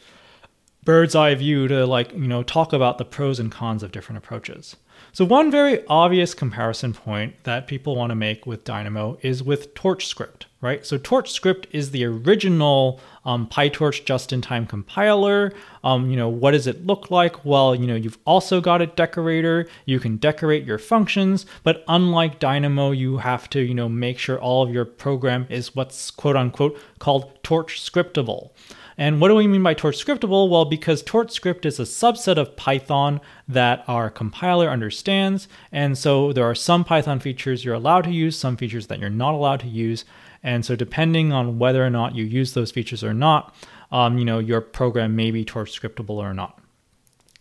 bird's 0.86 1.16
eye 1.16 1.36
view 1.36 1.68
to 1.68 1.86
like, 1.86 2.12
you 2.14 2.28
know, 2.28 2.44
talk 2.44 2.74
about 2.74 2.98
the 2.98 3.06
pros 3.06 3.40
and 3.40 3.52
cons 3.52 3.84
of 3.84 3.92
different 3.92 4.18
approaches. 4.18 4.76
So 5.12 5.26
one 5.26 5.52
very 5.52 5.86
obvious 5.88 6.34
comparison 6.34 6.94
point 6.94 7.36
that 7.44 7.68
people 7.68 7.96
want 7.96 8.12
to 8.12 8.16
make 8.16 8.46
with 8.46 8.64
Dynamo 8.64 9.18
is 9.22 9.44
with 9.44 9.74
TorchScript, 9.76 10.46
right? 10.62 10.86
So 10.86 10.98
TorchScript 10.98 11.66
is 11.72 11.92
the 11.92 12.06
original 12.06 13.00
um, 13.26 13.48
PyTorch 13.48 14.06
just-in-time 14.06 14.66
compiler. 14.66 15.52
Um, 15.84 16.10
you 16.10 16.16
know, 16.16 16.30
what 16.30 16.52
does 16.52 16.68
it 16.68 16.86
look 16.86 17.12
like? 17.12 17.44
Well, 17.46 17.76
you 17.76 17.86
know, 17.86 17.96
you've 17.96 18.18
also 18.26 18.62
got 18.62 18.82
a 18.82 18.88
decorator. 18.88 19.68
You 19.86 20.00
can 20.00 20.18
decorate 20.18 20.66
your 20.66 20.80
functions, 20.80 21.46
but 21.64 21.84
unlike 21.88 22.40
Dynamo, 22.40 22.92
you 22.92 23.18
have 23.18 23.50
to, 23.52 23.62
you 23.62 23.74
know, 23.74 23.90
make 23.90 24.18
sure 24.18 24.40
all 24.40 24.64
of 24.64 24.74
your 24.74 24.86
program 24.86 25.46
is 25.50 25.76
what's 25.76 26.12
quote 26.12 26.36
unquote 26.36 26.80
called 27.00 27.44
torch 27.44 27.82
scriptable. 27.82 28.52
And 28.98 29.20
what 29.20 29.30
do 29.30 29.36
we 29.36 29.48
mean 29.48 29.64
by 29.64 29.74
torch 29.74 30.04
scriptable? 30.04 30.50
Well, 30.50 30.66
because 30.66 31.02
torch 31.02 31.32
script 31.32 31.66
is 31.66 31.80
a 31.80 31.84
subset 31.84 32.38
of 32.38 32.56
Python 32.56 33.22
that 33.48 33.84
our 33.88 34.10
compiler 34.10 34.70
understands. 34.70 35.48
And 35.72 35.98
so 35.98 36.34
there 36.34 36.46
are 36.46 36.56
some 36.56 36.84
Python 36.84 37.20
features 37.20 37.66
you're 37.66 37.74
allowed 37.74 38.04
to 38.04 38.12
use, 38.12 38.38
some 38.38 38.58
features 38.58 38.88
that 38.88 39.00
you're 39.00 39.10
not 39.10 39.34
allowed 39.34 39.62
to 39.62 39.68
use. 39.68 40.06
And 40.44 40.66
so 40.66 40.76
depending 40.76 41.32
on 41.32 41.58
whether 41.60 41.86
or 41.86 41.90
not 41.90 42.16
you 42.16 42.24
use 42.24 42.54
those 42.54 42.72
features 42.72 43.04
or 43.04 43.14
not, 43.14 43.56
um, 43.92 44.18
you 44.18 44.26
know, 44.26 44.40
your 44.40 44.62
program 44.62 45.16
may 45.16 45.32
be 45.32 45.46
torch 45.46 45.80
scriptable 45.80 46.18
or 46.18 46.34
not. 46.34 46.60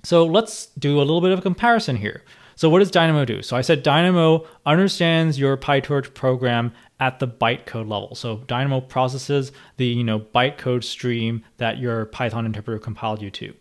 So 0.05 0.25
let's 0.25 0.67
do 0.79 0.99
a 0.99 1.05
little 1.05 1.21
bit 1.21 1.33
of 1.33 1.39
a 1.39 1.43
comparison 1.43 1.97
here. 1.97 2.23
So 2.63 2.71
what 2.71 2.79
does 2.79 2.93
Dynamo 2.93 3.25
do? 3.25 3.43
So 3.43 3.57
I 3.57 3.61
said 3.61 3.83
Dynamo 3.83 4.47
understands 4.65 5.37
your 5.37 5.57
PyTorch 5.57 6.15
program 6.15 6.73
at 7.01 7.19
the 7.19 7.27
bytecode 7.27 7.89
level. 7.89 8.15
So 8.15 8.37
Dynamo 8.47 8.81
processes 8.81 9.51
the 9.79 9.87
you 9.87 10.05
know 10.05 10.21
bytecode 10.21 10.85
stream 10.85 11.43
that 11.57 11.79
your 11.79 12.05
Python 12.07 12.47
interpreter 12.47 12.79
compiled 12.79 13.21
you 13.21 13.33
to. 13.33 13.53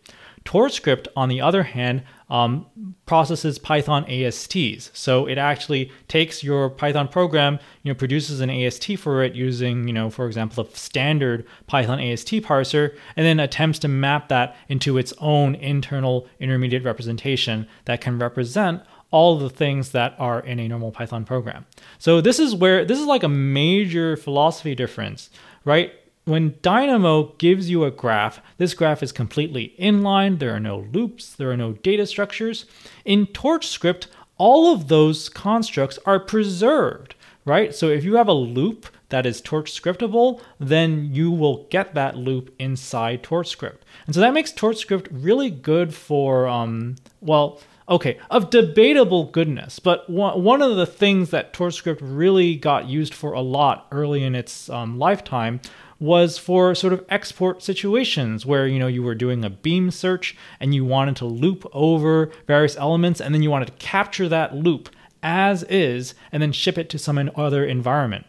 TorchScript, 0.46 1.08
on 1.16 1.30
the 1.30 1.42
other 1.42 1.64
hand, 1.64 2.04
um, 2.30 2.66
processes 3.06 3.60
Python 3.60 4.06
ASTs. 4.10 4.90
So 4.94 5.28
it 5.28 5.38
actually 5.38 5.92
takes 6.08 6.44
your 6.44 6.70
Python 6.70 7.08
program, 7.08 7.60
you 7.84 7.92
know, 7.92 7.98
produces 7.98 8.40
an 8.40 8.50
AST 8.50 8.98
for 8.98 9.24
it 9.24 9.36
using, 9.36 9.88
you 9.88 9.94
know, 9.94 10.10
for 10.10 10.26
example, 10.28 10.66
a 10.66 10.76
standard 10.76 11.46
Python 11.68 12.00
AST 12.00 12.32
parser, 12.42 12.96
and 13.16 13.26
then 13.26 13.40
attempts 13.40 13.80
to 13.80 13.88
map 13.88 14.30
that 14.30 14.56
into 14.70 14.98
its 14.98 15.14
own 15.20 15.56
internal 15.56 16.28
intermediate 16.40 16.84
representation 16.84 17.68
that 17.86 18.02
can 18.02 18.18
represent 18.18 18.82
all 19.12 19.38
the 19.38 19.50
things 19.50 19.92
that 19.92 20.16
are 20.18 20.40
in 20.40 20.58
a 20.60 20.68
normal 20.68 20.92
Python 20.92 21.26
program. 21.26 21.66
So 22.00 22.22
this 22.22 22.40
is 22.40 22.56
where 22.56 22.86
this 22.86 23.00
is 23.00 23.06
like 23.06 23.24
a 23.24 23.30
major 23.30 24.16
philosophy 24.16 24.74
difference, 24.74 25.30
right? 25.66 25.94
When 26.26 26.56
Dynamo 26.62 27.34
gives 27.40 27.70
you 27.70 27.84
a 27.84 27.90
graph, 27.90 28.42
this 28.58 28.76
graph 28.76 29.02
is 29.02 29.12
completely 29.12 29.74
inline, 29.80 30.38
there 30.38 30.56
are 30.56 30.60
no 30.60 30.86
loops, 30.94 31.34
there 31.34 31.50
are 31.50 31.58
no 31.58 31.74
data 31.74 32.06
structures. 32.06 32.66
In 33.06 33.26
TorchScript, 33.26 34.06
all 34.38 34.72
of 34.72 34.88
those 34.88 35.30
constructs 35.30 35.98
are 36.06 36.20
preserved, 36.20 37.16
right? 37.44 37.74
So 37.74 37.90
if 37.90 38.04
you 38.04 38.16
have 38.18 38.28
a 38.28 38.34
loop 38.34 38.86
that 39.10 39.26
is 39.26 39.42
torch 39.42 39.72
scriptable, 39.74 40.42
then 40.60 41.10
you 41.12 41.32
will 41.32 41.66
get 41.72 41.96
that 41.96 42.18
loop 42.18 42.54
inside 42.60 43.24
TorchScript. 43.24 43.80
And 44.06 44.14
so 44.14 44.22
that 44.22 44.34
makes 44.34 44.54
TorchScript 44.54 45.08
really 45.12 45.50
good 45.50 45.94
for, 45.94 46.48
um, 46.48 46.98
well, 47.20 47.60
okay, 47.90 48.20
of 48.30 48.52
debatable 48.52 49.26
goodness. 49.26 49.80
But 49.80 50.10
one 50.10 50.62
of 50.62 50.76
the 50.76 50.86
things 50.86 51.32
that 51.32 51.52
TorchScript 51.52 52.00
really 52.02 52.56
got 52.56 52.88
used 52.88 53.14
for 53.14 53.34
a 53.34 53.42
lot 53.42 53.88
early 53.92 54.24
in 54.24 54.36
its 54.36 54.70
um, 54.70 55.00
lifetime 55.00 55.62
was 56.02 56.36
for 56.40 56.74
sort 56.74 56.92
of 56.92 57.06
export 57.10 57.62
situations 57.62 58.44
where 58.44 58.66
you 58.66 58.80
know 58.80 58.88
you 58.88 59.04
were 59.04 59.14
doing 59.14 59.46
a 59.46 59.50
beam 59.50 59.92
search 59.92 60.36
and 60.60 60.74
you 60.74 60.84
wanted 60.84 61.16
to 61.16 61.26
loop 61.26 61.64
over 61.72 62.32
various 62.48 62.76
elements 62.76 63.22
and 63.22 63.34
then 63.34 63.44
you 63.44 63.52
wanted 63.52 63.68
to 63.68 63.74
capture 63.74 64.28
that 64.28 64.56
loop 64.56 64.90
as 65.22 65.62
is 65.64 66.16
and 66.32 66.42
then 66.42 66.52
ship 66.52 66.78
it 66.78 66.90
to 66.90 66.98
some 66.98 67.32
other 67.36 67.64
environment. 67.64 68.26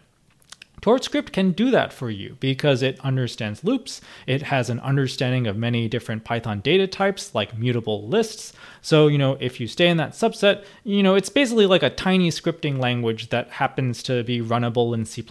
TorchScript 0.82 1.30
can 1.30 1.52
do 1.52 1.70
that 1.70 1.92
for 1.92 2.10
you 2.10 2.36
because 2.40 2.82
it 2.82 2.98
understands 3.00 3.62
loops. 3.62 4.00
It 4.26 4.42
has 4.42 4.68
an 4.68 4.80
understanding 4.80 5.46
of 5.46 5.56
many 5.56 5.88
different 5.88 6.24
Python 6.24 6.58
data 6.58 6.88
types 6.88 7.34
like 7.36 7.56
mutable 7.56 8.08
lists. 8.08 8.52
So, 8.80 9.06
you 9.06 9.16
know, 9.16 9.36
if 9.38 9.60
you 9.60 9.68
stay 9.68 9.86
in 9.86 9.96
that 9.98 10.10
subset, 10.10 10.64
you 10.82 11.04
know, 11.04 11.14
it's 11.14 11.28
basically 11.28 11.66
like 11.66 11.84
a 11.84 11.90
tiny 11.90 12.30
scripting 12.30 12.80
language 12.80 13.30
that 13.30 13.48
happens 13.50 14.02
to 14.02 14.24
be 14.24 14.40
runnable 14.40 14.92
in 14.92 15.04
C++ 15.04 15.24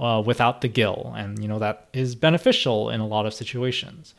uh, 0.00 0.22
without 0.26 0.60
the 0.62 0.68
GIL. 0.68 1.14
And, 1.16 1.40
you 1.40 1.46
know, 1.46 1.60
that 1.60 1.86
is 1.92 2.16
beneficial 2.16 2.90
in 2.90 3.00
a 3.00 3.06
lot 3.06 3.24
of 3.24 3.34
situations. 3.34 4.14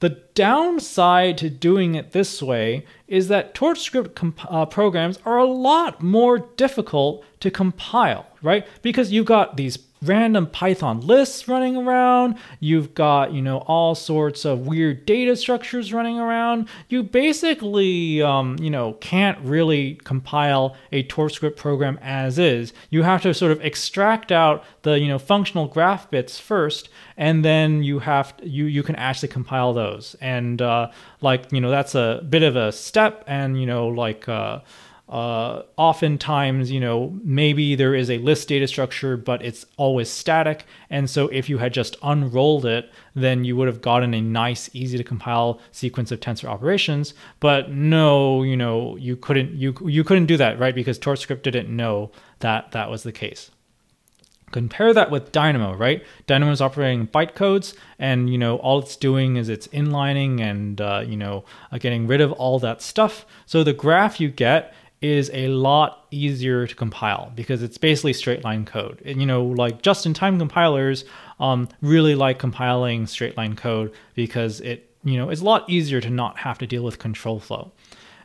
The 0.00 0.22
downside 0.34 1.38
to 1.38 1.48
doing 1.48 1.94
it 1.94 2.12
this 2.12 2.42
way 2.42 2.84
is 3.06 3.28
that 3.28 3.54
TorchScript 3.54 4.14
comp- 4.14 4.52
uh, 4.52 4.66
programs 4.66 5.18
are 5.24 5.38
a 5.38 5.46
lot 5.46 6.02
more 6.02 6.38
difficult 6.56 7.24
to 7.40 7.50
compile, 7.50 8.26
right? 8.42 8.66
Because 8.82 9.12
you've 9.12 9.26
got 9.26 9.56
these 9.56 9.76
random 10.06 10.46
Python 10.46 11.00
lists 11.00 11.48
running 11.48 11.76
around. 11.76 12.36
You've 12.60 12.94
got, 12.94 13.32
you 13.32 13.42
know, 13.42 13.58
all 13.66 13.94
sorts 13.94 14.44
of 14.44 14.66
weird 14.66 15.06
data 15.06 15.36
structures 15.36 15.92
running 15.92 16.18
around. 16.18 16.68
You 16.88 17.02
basically, 17.02 18.22
um, 18.22 18.56
you 18.60 18.70
know, 18.70 18.94
can't 18.94 19.38
really 19.40 19.94
compile 20.04 20.76
a 20.92 21.02
TorchScript 21.04 21.56
program 21.56 21.98
as 22.02 22.38
is. 22.38 22.72
You 22.90 23.02
have 23.02 23.22
to 23.22 23.34
sort 23.34 23.52
of 23.52 23.60
extract 23.64 24.30
out 24.30 24.64
the, 24.82 24.98
you 24.98 25.08
know, 25.08 25.18
functional 25.18 25.66
graph 25.66 26.10
bits 26.10 26.38
first, 26.38 26.88
and 27.16 27.44
then 27.44 27.82
you 27.82 28.00
have 28.00 28.34
you 28.42 28.64
you 28.64 28.82
can 28.82 28.96
actually 28.96 29.28
compile 29.28 29.72
those. 29.72 30.16
And 30.20 30.60
uh, 30.60 30.90
like, 31.20 31.52
you 31.52 31.60
know, 31.60 31.70
that's 31.70 31.94
a 31.94 32.24
bit 32.28 32.42
of 32.42 32.56
a 32.56 32.72
step, 32.72 33.24
and 33.26 33.60
you 33.60 33.66
know, 33.66 33.88
like. 33.88 34.28
Uh, 34.28 34.60
uh, 35.08 35.62
oftentimes, 35.76 36.70
you 36.70 36.80
know, 36.80 37.18
maybe 37.22 37.74
there 37.74 37.94
is 37.94 38.10
a 38.10 38.18
list 38.18 38.48
data 38.48 38.66
structure, 38.66 39.16
but 39.16 39.44
it's 39.44 39.66
always 39.76 40.08
static. 40.08 40.64
And 40.88 41.10
so 41.10 41.28
if 41.28 41.48
you 41.48 41.58
had 41.58 41.74
just 41.74 41.96
unrolled 42.02 42.64
it, 42.64 42.90
then 43.14 43.44
you 43.44 43.54
would 43.56 43.68
have 43.68 43.82
gotten 43.82 44.14
a 44.14 44.20
nice, 44.20 44.70
easy 44.72 44.96
to 44.96 45.04
compile 45.04 45.60
sequence 45.72 46.10
of 46.10 46.20
tensor 46.20 46.48
operations. 46.48 47.12
But 47.38 47.70
no, 47.70 48.42
you 48.42 48.56
know, 48.56 48.96
you 48.96 49.16
couldn't 49.16 49.52
you 49.52 49.74
you 49.84 50.04
couldn't 50.04 50.26
do 50.26 50.38
that, 50.38 50.58
right? 50.58 50.74
Because 50.74 50.98
TorchScript 50.98 51.42
didn't 51.42 51.68
know 51.68 52.10
that 52.38 52.72
that 52.72 52.90
was 52.90 53.02
the 53.02 53.12
case. 53.12 53.50
Compare 54.52 54.94
that 54.94 55.10
with 55.10 55.32
Dynamo, 55.32 55.74
right? 55.74 56.04
Dynamo 56.26 56.52
is 56.52 56.60
operating 56.60 57.08
bytecodes, 57.08 57.74
and 57.98 58.30
you 58.30 58.38
know 58.38 58.56
all 58.58 58.78
it's 58.78 58.96
doing 58.96 59.36
is 59.36 59.48
it's 59.48 59.66
inlining 59.68 60.40
and 60.40 60.80
uh, 60.80 61.02
you 61.04 61.16
know 61.16 61.44
uh, 61.72 61.78
getting 61.78 62.06
rid 62.06 62.22
of 62.22 62.32
all 62.32 62.58
that 62.60 62.80
stuff. 62.80 63.26
So 63.46 63.62
the 63.62 63.72
graph 63.72 64.20
you 64.20 64.30
get 64.30 64.72
is 65.04 65.30
a 65.34 65.48
lot 65.48 66.06
easier 66.10 66.66
to 66.66 66.74
compile 66.74 67.30
because 67.34 67.62
it's 67.62 67.76
basically 67.76 68.14
straight 68.14 68.42
line 68.42 68.64
code. 68.64 69.02
And, 69.04 69.20
you 69.20 69.26
know, 69.26 69.44
like 69.44 69.82
just 69.82 70.06
in 70.06 70.14
time 70.14 70.38
compilers 70.38 71.04
um, 71.38 71.68
really 71.82 72.14
like 72.14 72.38
compiling 72.38 73.06
straight 73.06 73.36
line 73.36 73.54
code 73.54 73.92
because 74.14 74.62
it, 74.62 74.90
you 75.04 75.18
know, 75.18 75.28
it's 75.28 75.42
a 75.42 75.44
lot 75.44 75.68
easier 75.68 76.00
to 76.00 76.08
not 76.08 76.38
have 76.38 76.56
to 76.56 76.66
deal 76.66 76.82
with 76.82 76.98
control 76.98 77.38
flow. 77.38 77.70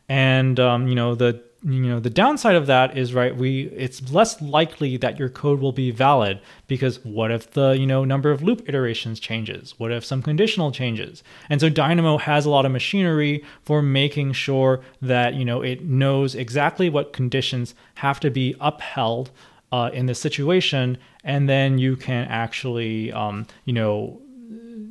And, 0.07 0.57
um, 0.57 0.87
you 0.87 0.95
know, 0.95 1.15
the 1.15 1.43
you 1.63 1.81
know 1.81 1.99
the 1.99 2.09
downside 2.09 2.55
of 2.55 2.67
that 2.67 2.97
is 2.97 3.13
right 3.13 3.35
we 3.35 3.63
it's 3.75 4.11
less 4.13 4.41
likely 4.41 4.95
that 4.95 5.19
your 5.19 5.27
code 5.27 5.59
will 5.59 5.73
be 5.73 5.91
valid 5.91 6.39
because 6.67 7.03
what 7.03 7.31
if 7.31 7.51
the 7.51 7.71
you 7.71 7.85
know 7.85 8.05
number 8.05 8.31
of 8.31 8.41
loop 8.41 8.67
iterations 8.69 9.19
changes? 9.19 9.73
What 9.77 9.91
if 9.91 10.05
some 10.05 10.21
conditional 10.21 10.71
changes? 10.71 11.21
And 11.49 11.59
so 11.59 11.67
dynamo 11.67 12.17
has 12.17 12.45
a 12.45 12.49
lot 12.49 12.65
of 12.65 12.71
machinery 12.71 13.43
for 13.63 13.81
making 13.81 14.33
sure 14.33 14.81
that 15.01 15.33
you 15.33 15.43
know 15.43 15.61
it 15.61 15.83
knows 15.83 16.33
exactly 16.35 16.89
what 16.89 17.11
conditions 17.11 17.75
have 17.95 18.19
to 18.21 18.29
be 18.29 18.55
upheld 18.61 19.31
uh, 19.71 19.89
in 19.93 20.05
this 20.05 20.19
situation. 20.19 20.97
And 21.23 21.49
then 21.49 21.77
you 21.77 21.97
can 21.97 22.25
actually 22.29 23.11
um, 23.11 23.47
you 23.65 23.73
know 23.73 24.21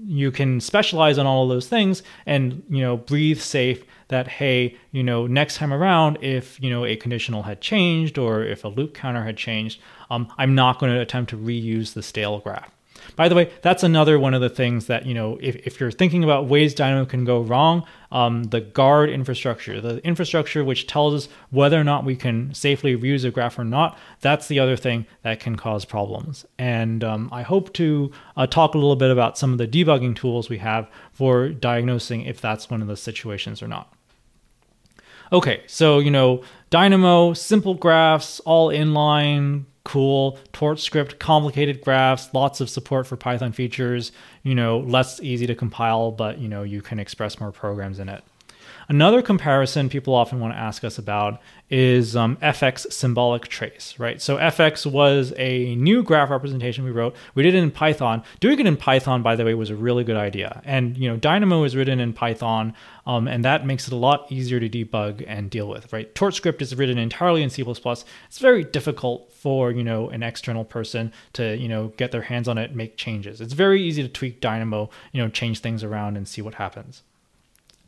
you 0.09 0.31
can 0.31 0.61
specialize 0.61 1.19
on 1.19 1.27
all 1.27 1.43
of 1.45 1.49
those 1.51 1.69
things 1.69 2.03
and 2.27 2.63
you 2.69 2.81
know 2.81 2.97
breathe 2.97 3.39
safe 3.41 3.85
that 4.09 4.27
hey 4.29 4.77
you 4.91 5.03
know 5.03 5.27
next 5.27 5.57
time 5.57 5.73
around 5.73 6.19
if 6.23 6.61
you 6.63 6.71
know 6.71 6.85
a 6.85 6.97
conditional 6.97 7.43
had 7.45 7.61
changed 7.61 8.19
or 8.19 8.43
if 8.43 8.65
a 8.65 8.69
loop 8.69 8.95
counter 8.95 9.25
had 9.25 9.37
changed 9.37 9.81
um, 10.11 10.33
i'm 10.39 10.55
not 10.55 10.79
going 10.79 10.93
to 10.93 11.01
attempt 11.01 11.31
to 11.31 11.37
reuse 11.37 11.95
the 11.95 12.03
stale 12.03 12.39
graph 12.41 12.71
by 13.17 13.29
the 13.29 13.35
way, 13.35 13.51
that's 13.63 13.83
another 13.83 14.19
one 14.19 14.35
of 14.35 14.41
the 14.41 14.49
things 14.49 14.87
that, 14.87 15.07
you 15.07 15.15
know, 15.15 15.39
if, 15.41 15.57
if 15.67 15.81
you're 15.81 15.91
thinking 15.91 16.25
about 16.25 16.47
ways 16.47 16.75
Dynamo 16.75 17.05
can 17.05 17.25
go 17.25 17.41
wrong, 17.41 17.85
um, 18.11 18.45
the 18.45 18.61
guard 18.61 19.11
infrastructure, 19.11 19.81
the 19.81 19.99
infrastructure 20.07 20.65
which 20.65 20.87
tells 20.87 21.15
us 21.15 21.33
whether 21.51 21.81
or 21.81 21.85
not 21.85 22.05
we 22.05 22.17
can 22.17 22.55
safely 22.55 22.97
reuse 22.97 23.25
a 23.25 23.31
graph 23.31 23.59
or 23.59 23.65
not, 23.65 23.99
that's 24.21 24.49
the 24.49 24.59
other 24.59 24.77
thing 24.77 25.07
that 25.23 25.41
can 25.41 25.57
cause 25.57 25.85
problems. 25.85 26.47
And 26.59 27.05
um, 27.05 27.29
I 27.33 27.43
hope 27.43 27.73
to 27.75 28.11
uh, 28.37 28.47
talk 28.47 28.75
a 28.75 28.79
little 28.79 28.97
bit 28.97 29.11
about 29.11 29.39
some 29.39 29.53
of 29.53 29.59
the 29.59 29.69
debugging 29.69 30.17
tools 30.17 30.49
we 30.49 30.59
have 30.59 30.89
for 31.13 31.49
diagnosing 31.49 32.23
if 32.23 32.41
that's 32.41 32.71
one 32.71 32.83
of 32.83 32.89
the 32.89 32.97
situations 32.97 33.63
or 33.63 33.69
not. 33.69 33.93
Okay, 35.33 35.63
so, 35.67 35.99
you 35.99 36.11
know, 36.11 36.43
Dynamo, 36.71 37.33
simple 37.35 37.75
graphs, 37.75 38.41
all 38.41 38.69
inline, 38.69 39.65
cool. 39.85 40.39
TorchScript, 40.53 41.19
complicated 41.19 41.81
graphs, 41.81 42.33
lots 42.33 42.61
of 42.61 42.71
support 42.71 43.07
for 43.07 43.17
Python 43.17 43.53
features, 43.53 44.13
you 44.43 44.55
know, 44.55 44.79
less 44.81 45.21
easy 45.21 45.47
to 45.47 45.55
compile, 45.55 46.11
but, 46.11 46.39
you 46.39 46.49
know, 46.49 46.63
you 46.63 46.83
can 46.83 46.99
express 46.99 47.41
more 47.41 47.53
programs 47.53 47.99
in 47.99 48.09
it. 48.09 48.23
Another 48.91 49.21
comparison 49.21 49.91
people 49.91 50.15
often 50.15 50.41
want 50.41 50.55
to 50.55 50.59
ask 50.59 50.83
us 50.83 50.97
about 50.97 51.43
is 51.69 52.17
um, 52.17 52.37
FX 52.37 52.91
symbolic 52.91 53.47
trace, 53.47 53.95
right? 53.99 54.23
So 54.23 54.39
FX 54.39 54.91
was 54.91 55.35
a 55.37 55.75
new 55.77 56.03
graph 56.03 56.31
representation 56.31 56.85
we 56.85 56.91
wrote. 56.91 57.15
We 57.35 57.43
did 57.43 57.55
it 57.55 57.63
in 57.63 57.71
Python. 57.71 58.23
Doing 58.41 58.61
it 58.61 58.67
in 58.67 58.79
Python, 58.79 59.23
by 59.23 59.37
the 59.37 59.45
way, 59.45 59.53
was 59.53 59.69
a 59.69 59.77
really 59.77 60.05
good 60.05 60.17
idea. 60.17 60.63
And 60.65 60.97
you 60.97 61.07
know, 61.07 61.19
Dynamo 61.19 61.65
is 61.65 61.77
written 61.77 62.01
in 62.01 62.15
Python, 62.15 62.73
um, 63.07 63.29
and 63.29 63.45
that 63.45 63.67
makes 63.67 63.87
it 63.87 63.93
a 63.93 63.97
lot 63.97 64.33
easier 64.33 64.59
to 64.59 64.71
debug 64.71 65.23
and 65.27 65.51
deal 65.51 65.69
with, 65.69 65.93
right? 65.93 66.15
TorchScript 66.15 66.63
is 66.63 66.75
written 66.75 66.97
entirely 66.97 67.43
in 67.43 67.51
C++. 67.51 67.63
It's 67.63 68.39
very 68.39 68.65
difficult 68.65 69.31
for 69.35 69.71
you 69.71 69.85
know 69.85 70.09
an 70.09 70.23
external 70.23 70.65
person 70.65 71.13
to 71.35 71.59
you 71.59 71.69
know 71.69 71.89
get 71.99 72.11
their 72.11 72.23
hands 72.23 72.49
on 72.49 72.57
it, 72.57 72.75
make 72.75 72.97
changes. 72.97 73.43
It's 73.43 73.53
very 73.53 73.83
easy 73.83 74.03
to 74.03 74.09
tweak 74.09 74.41
Dynamo, 74.41 74.89
you 75.13 75.23
know, 75.23 75.29
change 75.29 75.59
things 75.59 75.85
around 75.85 76.17
and 76.17 76.27
see 76.27 76.41
what 76.41 76.55
happens. 76.55 77.03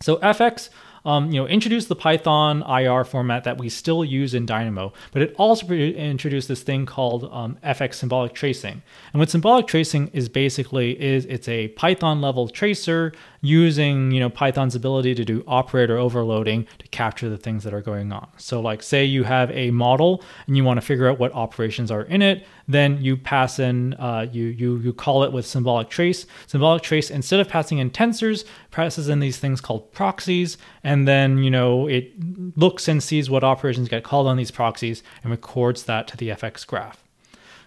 So 0.02 0.16
FX 0.18 0.68
um, 1.04 1.30
you 1.30 1.40
know, 1.40 1.46
introduced 1.46 1.88
the 1.88 1.96
Python 1.96 2.62
IR 2.62 3.04
format 3.04 3.44
that 3.44 3.58
we 3.58 3.68
still 3.68 4.04
use 4.04 4.34
in 4.34 4.46
Dynamo, 4.46 4.92
but 5.12 5.22
it 5.22 5.34
also 5.36 5.66
introduced 5.68 6.48
this 6.48 6.62
thing 6.62 6.86
called 6.86 7.28
um, 7.32 7.58
FX 7.64 7.94
symbolic 7.94 8.34
tracing. 8.34 8.82
And 9.12 9.20
what 9.20 9.30
symbolic 9.30 9.66
tracing 9.66 10.08
is 10.12 10.28
basically 10.28 11.00
is 11.00 11.24
it's 11.26 11.48
a 11.48 11.68
Python 11.68 12.20
level 12.20 12.48
tracer 12.48 13.12
using 13.40 14.10
you 14.10 14.20
know 14.20 14.28
Python's 14.28 14.74
ability 14.74 15.14
to 15.14 15.24
do 15.24 15.42
operator 15.46 15.96
overloading 15.96 16.66
to 16.78 16.88
capture 16.88 17.28
the 17.28 17.36
things 17.36 17.64
that 17.64 17.72
are 17.72 17.80
going 17.80 18.12
on. 18.12 18.28
So 18.36 18.60
like 18.60 18.82
say 18.82 19.04
you 19.04 19.24
have 19.24 19.50
a 19.52 19.70
model 19.70 20.22
and 20.46 20.56
you 20.56 20.64
want 20.64 20.78
to 20.78 20.86
figure 20.86 21.08
out 21.08 21.18
what 21.18 21.32
operations 21.34 21.90
are 21.90 22.02
in 22.02 22.22
it, 22.22 22.46
then 22.68 23.02
you 23.02 23.16
pass 23.16 23.58
in 23.58 23.94
uh, 23.94 24.26
you 24.30 24.44
you 24.44 24.78
you 24.78 24.92
call 24.92 25.24
it 25.24 25.32
with 25.32 25.46
symbolic 25.46 25.88
trace. 25.88 26.26
Symbolic 26.46 26.82
trace 26.82 27.10
instead 27.10 27.40
of 27.40 27.48
passing 27.48 27.78
in 27.78 27.90
tensors 27.90 28.44
passes 28.70 29.08
in 29.08 29.20
these 29.20 29.38
things 29.38 29.60
called 29.60 29.92
proxies, 29.92 30.58
and 30.84 31.08
then 31.08 31.38
you 31.38 31.50
know 31.50 31.86
it 31.86 32.12
looks 32.56 32.88
and 32.88 33.02
sees 33.02 33.30
what 33.30 33.44
operations 33.44 33.88
get 33.88 34.04
called 34.04 34.26
on 34.26 34.36
these 34.36 34.50
proxies 34.50 35.02
and 35.22 35.30
records 35.30 35.84
that 35.84 36.06
to 36.08 36.16
the 36.16 36.28
FX 36.28 36.66
graph. 36.66 37.02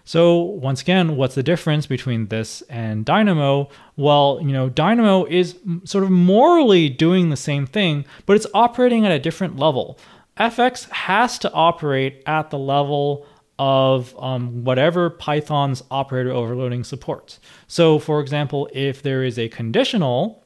So 0.04 0.38
once 0.40 0.82
again, 0.82 1.16
what's 1.16 1.34
the 1.34 1.42
difference 1.42 1.86
between 1.86 2.26
this 2.26 2.62
and 2.62 3.04
Dynamo? 3.04 3.70
Well, 3.96 4.38
you 4.42 4.52
know, 4.52 4.68
Dynamo 4.68 5.24
is 5.24 5.56
sort 5.84 6.04
of 6.04 6.10
morally 6.10 6.88
doing 6.90 7.30
the 7.30 7.36
same 7.36 7.66
thing, 7.66 8.04
but 8.26 8.36
it's 8.36 8.46
operating 8.52 9.06
at 9.06 9.12
a 9.12 9.18
different 9.18 9.56
level. 9.58 9.98
FX 10.36 10.90
has 10.90 11.38
to 11.38 11.52
operate 11.52 12.22
at 12.26 12.50
the 12.50 12.58
level 12.58 13.26
of 13.58 14.14
um, 14.18 14.64
whatever 14.64 15.08
Python's 15.08 15.82
operator 15.90 16.30
overloading 16.30 16.84
supports. 16.84 17.38
So, 17.66 17.98
for 17.98 18.20
example, 18.20 18.68
if 18.72 19.02
there 19.02 19.22
is 19.22 19.38
a 19.38 19.48
conditional, 19.48 20.44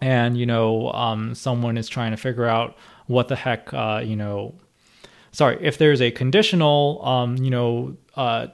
and 0.00 0.36
you 0.36 0.46
know 0.46 0.92
um, 0.92 1.34
someone 1.34 1.78
is 1.78 1.88
trying 1.88 2.10
to 2.10 2.16
figure 2.16 2.44
out 2.44 2.76
what 3.06 3.28
the 3.28 3.36
heck, 3.36 3.72
uh, 3.72 4.02
you 4.04 4.16
know, 4.16 4.54
sorry, 5.32 5.58
if 5.60 5.78
there's 5.78 6.02
a 6.02 6.10
conditional, 6.10 7.04
um, 7.04 7.36
you 7.36 7.50
know, 7.50 7.96
uh, 8.16 8.48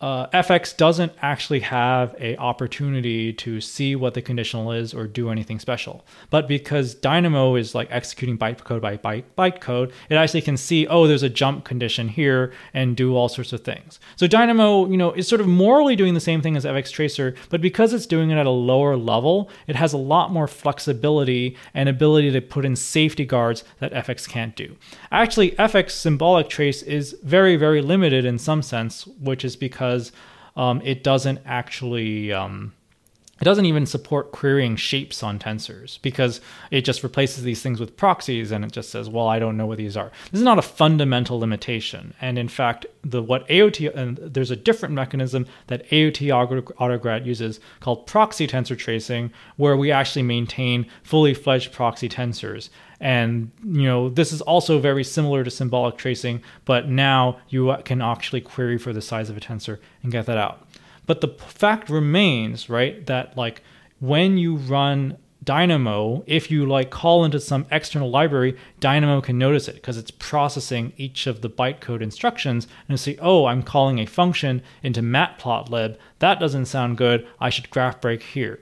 uh, 0.00 0.26
FX 0.28 0.74
doesn't 0.74 1.12
actually 1.20 1.60
have 1.60 2.14
a 2.18 2.36
opportunity 2.38 3.32
to 3.34 3.60
see 3.60 3.94
what 3.94 4.14
the 4.14 4.22
conditional 4.22 4.72
is 4.72 4.94
or 4.94 5.06
do 5.06 5.30
anything 5.30 5.58
special. 5.58 6.06
But 6.30 6.48
because 6.48 6.94
Dynamo 6.94 7.54
is 7.56 7.74
like 7.74 7.88
executing 7.90 8.38
bytecode 8.38 8.80
by 8.80 8.96
byte, 8.96 9.24
byte 9.36 9.92
it 10.08 10.14
actually 10.14 10.40
can 10.40 10.56
see, 10.56 10.86
oh, 10.86 11.06
there's 11.06 11.22
a 11.22 11.28
jump 11.28 11.64
condition 11.64 12.08
here 12.08 12.52
and 12.72 12.96
do 12.96 13.14
all 13.14 13.28
sorts 13.28 13.52
of 13.52 13.62
things. 13.62 14.00
So 14.16 14.26
Dynamo, 14.26 14.86
you 14.86 14.96
know, 14.96 15.12
is 15.12 15.28
sort 15.28 15.40
of 15.40 15.46
morally 15.46 15.96
doing 15.96 16.14
the 16.14 16.20
same 16.20 16.40
thing 16.40 16.56
as 16.56 16.64
FX 16.64 16.90
Tracer, 16.90 17.34
but 17.50 17.60
because 17.60 17.92
it's 17.92 18.06
doing 18.06 18.30
it 18.30 18.38
at 18.38 18.46
a 18.46 18.50
lower 18.50 18.96
level, 18.96 19.50
it 19.66 19.76
has 19.76 19.92
a 19.92 19.98
lot 19.98 20.32
more 20.32 20.48
flexibility 20.48 21.56
and 21.74 21.88
ability 21.88 22.30
to 22.30 22.40
put 22.40 22.64
in 22.64 22.74
safety 22.74 23.26
guards 23.26 23.64
that 23.80 23.92
FX 23.92 24.26
can't 24.26 24.56
do. 24.56 24.76
Actually, 25.12 25.50
FX 25.52 25.90
symbolic 25.90 26.48
trace 26.48 26.82
is 26.82 27.16
very, 27.22 27.56
very 27.56 27.82
limited 27.82 28.24
in 28.24 28.38
some 28.38 28.62
sense, 28.62 29.06
which 29.06 29.44
is 29.44 29.56
because 29.56 29.89
because 29.90 30.12
um, 30.56 30.80
it 30.84 31.02
doesn't 31.02 31.40
actually 31.44 32.32
um, 32.32 32.72
it 33.40 33.44
doesn't 33.44 33.64
even 33.64 33.86
support 33.86 34.32
querying 34.32 34.76
shapes 34.76 35.22
on 35.22 35.38
tensors 35.38 36.00
because 36.02 36.42
it 36.70 36.82
just 36.82 37.02
replaces 37.02 37.42
these 37.42 37.62
things 37.62 37.80
with 37.80 37.96
proxies 37.96 38.50
and 38.50 38.66
it 38.66 38.72
just 38.72 38.90
says, 38.90 39.08
well, 39.08 39.28
I 39.28 39.38
don't 39.38 39.56
know 39.56 39.64
what 39.64 39.78
these 39.78 39.96
are. 39.96 40.12
This 40.30 40.40
is 40.40 40.44
not 40.44 40.58
a 40.58 40.62
fundamental 40.62 41.40
limitation. 41.40 42.12
And 42.20 42.38
in 42.38 42.48
fact, 42.48 42.84
the 43.02 43.22
what 43.22 43.48
AOT 43.48 43.96
and 43.96 44.18
there's 44.18 44.50
a 44.50 44.56
different 44.56 44.94
mechanism 44.94 45.46
that 45.68 45.88
AOT 45.88 46.28
Autograd 46.76 47.24
uses 47.24 47.60
called 47.80 48.06
proxy 48.06 48.46
tensor 48.46 48.76
tracing, 48.76 49.32
where 49.56 49.76
we 49.76 49.90
actually 49.90 50.22
maintain 50.22 50.86
fully 51.02 51.32
fledged 51.32 51.72
proxy 51.72 52.08
tensors. 52.10 52.68
And 53.00 53.50
you 53.64 53.84
know, 53.84 54.10
this 54.10 54.32
is 54.32 54.42
also 54.42 54.78
very 54.78 55.04
similar 55.04 55.42
to 55.42 55.50
symbolic 55.50 55.96
tracing, 55.96 56.42
but 56.64 56.88
now 56.88 57.38
you 57.48 57.74
can 57.84 58.02
actually 58.02 58.42
query 58.42 58.78
for 58.78 58.92
the 58.92 59.00
size 59.00 59.30
of 59.30 59.36
a 59.36 59.40
tensor 59.40 59.78
and 60.02 60.12
get 60.12 60.26
that 60.26 60.38
out. 60.38 60.66
But 61.06 61.22
the 61.22 61.28
fact 61.28 61.88
remains, 61.88 62.68
right, 62.68 63.04
that 63.06 63.36
like 63.36 63.62
when 64.00 64.38
you 64.38 64.56
run 64.56 65.16
Dynamo, 65.42 66.22
if 66.26 66.50
you 66.50 66.66
like 66.66 66.90
call 66.90 67.24
into 67.24 67.40
some 67.40 67.66
external 67.70 68.10
library, 68.10 68.56
Dynamo 68.78 69.22
can 69.22 69.38
notice 69.38 69.68
it 69.68 69.76
because 69.76 69.96
it's 69.96 70.10
processing 70.10 70.92
each 70.98 71.26
of 71.26 71.40
the 71.40 71.48
bytecode 71.48 72.02
instructions 72.02 72.68
and 72.88 73.00
say, 73.00 73.16
oh, 73.22 73.46
I'm 73.46 73.62
calling 73.62 73.98
a 73.98 74.06
function 74.06 74.62
into 74.82 75.00
matplotlib. 75.00 75.96
That 76.18 76.40
doesn't 76.40 76.66
sound 76.66 76.98
good. 76.98 77.26
I 77.40 77.48
should 77.48 77.70
graph 77.70 78.00
break 78.00 78.22
here. 78.22 78.60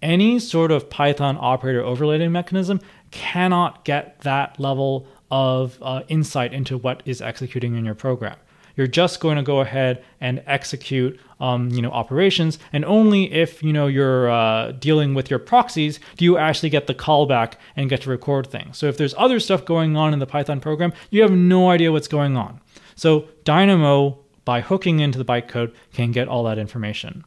Any 0.00 0.38
sort 0.38 0.70
of 0.70 0.88
Python 0.88 1.36
operator 1.40 1.82
overloading 1.82 2.32
mechanism 2.32 2.80
cannot 3.10 3.84
get 3.84 4.20
that 4.20 4.58
level 4.58 5.06
of 5.30 5.78
uh, 5.82 6.02
insight 6.08 6.52
into 6.52 6.76
what 6.76 7.02
is 7.04 7.20
executing 7.22 7.76
in 7.76 7.84
your 7.84 7.94
program. 7.94 8.36
You're 8.76 8.86
just 8.86 9.20
going 9.20 9.36
to 9.36 9.42
go 9.42 9.60
ahead 9.60 10.02
and 10.20 10.42
execute, 10.46 11.20
um, 11.40 11.70
you 11.70 11.82
know, 11.82 11.90
operations, 11.90 12.58
and 12.72 12.84
only 12.84 13.32
if 13.32 13.62
you 13.62 13.72
know 13.72 13.86
you're 13.86 14.30
uh, 14.30 14.72
dealing 14.72 15.12
with 15.14 15.28
your 15.28 15.38
proxies 15.38 16.00
do 16.16 16.24
you 16.24 16.38
actually 16.38 16.70
get 16.70 16.86
the 16.86 16.94
callback 16.94 17.54
and 17.76 17.90
get 17.90 18.02
to 18.02 18.10
record 18.10 18.46
things. 18.46 18.78
So 18.78 18.86
if 18.86 18.96
there's 18.96 19.14
other 19.18 19.40
stuff 19.40 19.64
going 19.64 19.96
on 19.96 20.12
in 20.12 20.18
the 20.18 20.26
Python 20.26 20.60
program, 20.60 20.92
you 21.10 21.22
have 21.22 21.32
no 21.32 21.70
idea 21.70 21.92
what's 21.92 22.08
going 22.08 22.36
on. 22.36 22.60
So 22.94 23.28
Dynamo, 23.44 24.18
by 24.44 24.60
hooking 24.60 25.00
into 25.00 25.18
the 25.18 25.24
bytecode, 25.24 25.74
can 25.92 26.12
get 26.12 26.28
all 26.28 26.44
that 26.44 26.58
information. 26.58 27.24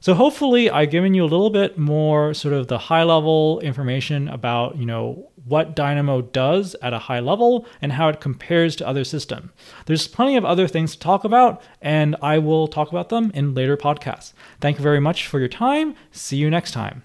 So 0.00 0.14
hopefully 0.14 0.70
I've 0.70 0.90
given 0.90 1.14
you 1.14 1.22
a 1.22 1.26
little 1.26 1.50
bit 1.50 1.78
more 1.78 2.34
sort 2.34 2.54
of 2.54 2.68
the 2.68 2.78
high 2.78 3.02
level 3.02 3.60
information 3.60 4.28
about, 4.28 4.76
you 4.76 4.86
know, 4.86 5.30
what 5.44 5.76
Dynamo 5.76 6.22
does 6.22 6.74
at 6.82 6.92
a 6.92 6.98
high 6.98 7.20
level 7.20 7.66
and 7.80 7.92
how 7.92 8.08
it 8.08 8.20
compares 8.20 8.76
to 8.76 8.86
other 8.86 9.04
systems. 9.04 9.50
There's 9.86 10.08
plenty 10.08 10.36
of 10.36 10.44
other 10.44 10.66
things 10.66 10.92
to 10.92 10.98
talk 10.98 11.24
about 11.24 11.62
and 11.80 12.16
I 12.20 12.38
will 12.38 12.68
talk 12.68 12.90
about 12.90 13.08
them 13.08 13.30
in 13.34 13.54
later 13.54 13.76
podcasts. 13.76 14.32
Thank 14.60 14.78
you 14.78 14.82
very 14.82 15.00
much 15.00 15.26
for 15.26 15.38
your 15.38 15.48
time. 15.48 15.94
See 16.10 16.36
you 16.36 16.50
next 16.50 16.72
time. 16.72 17.04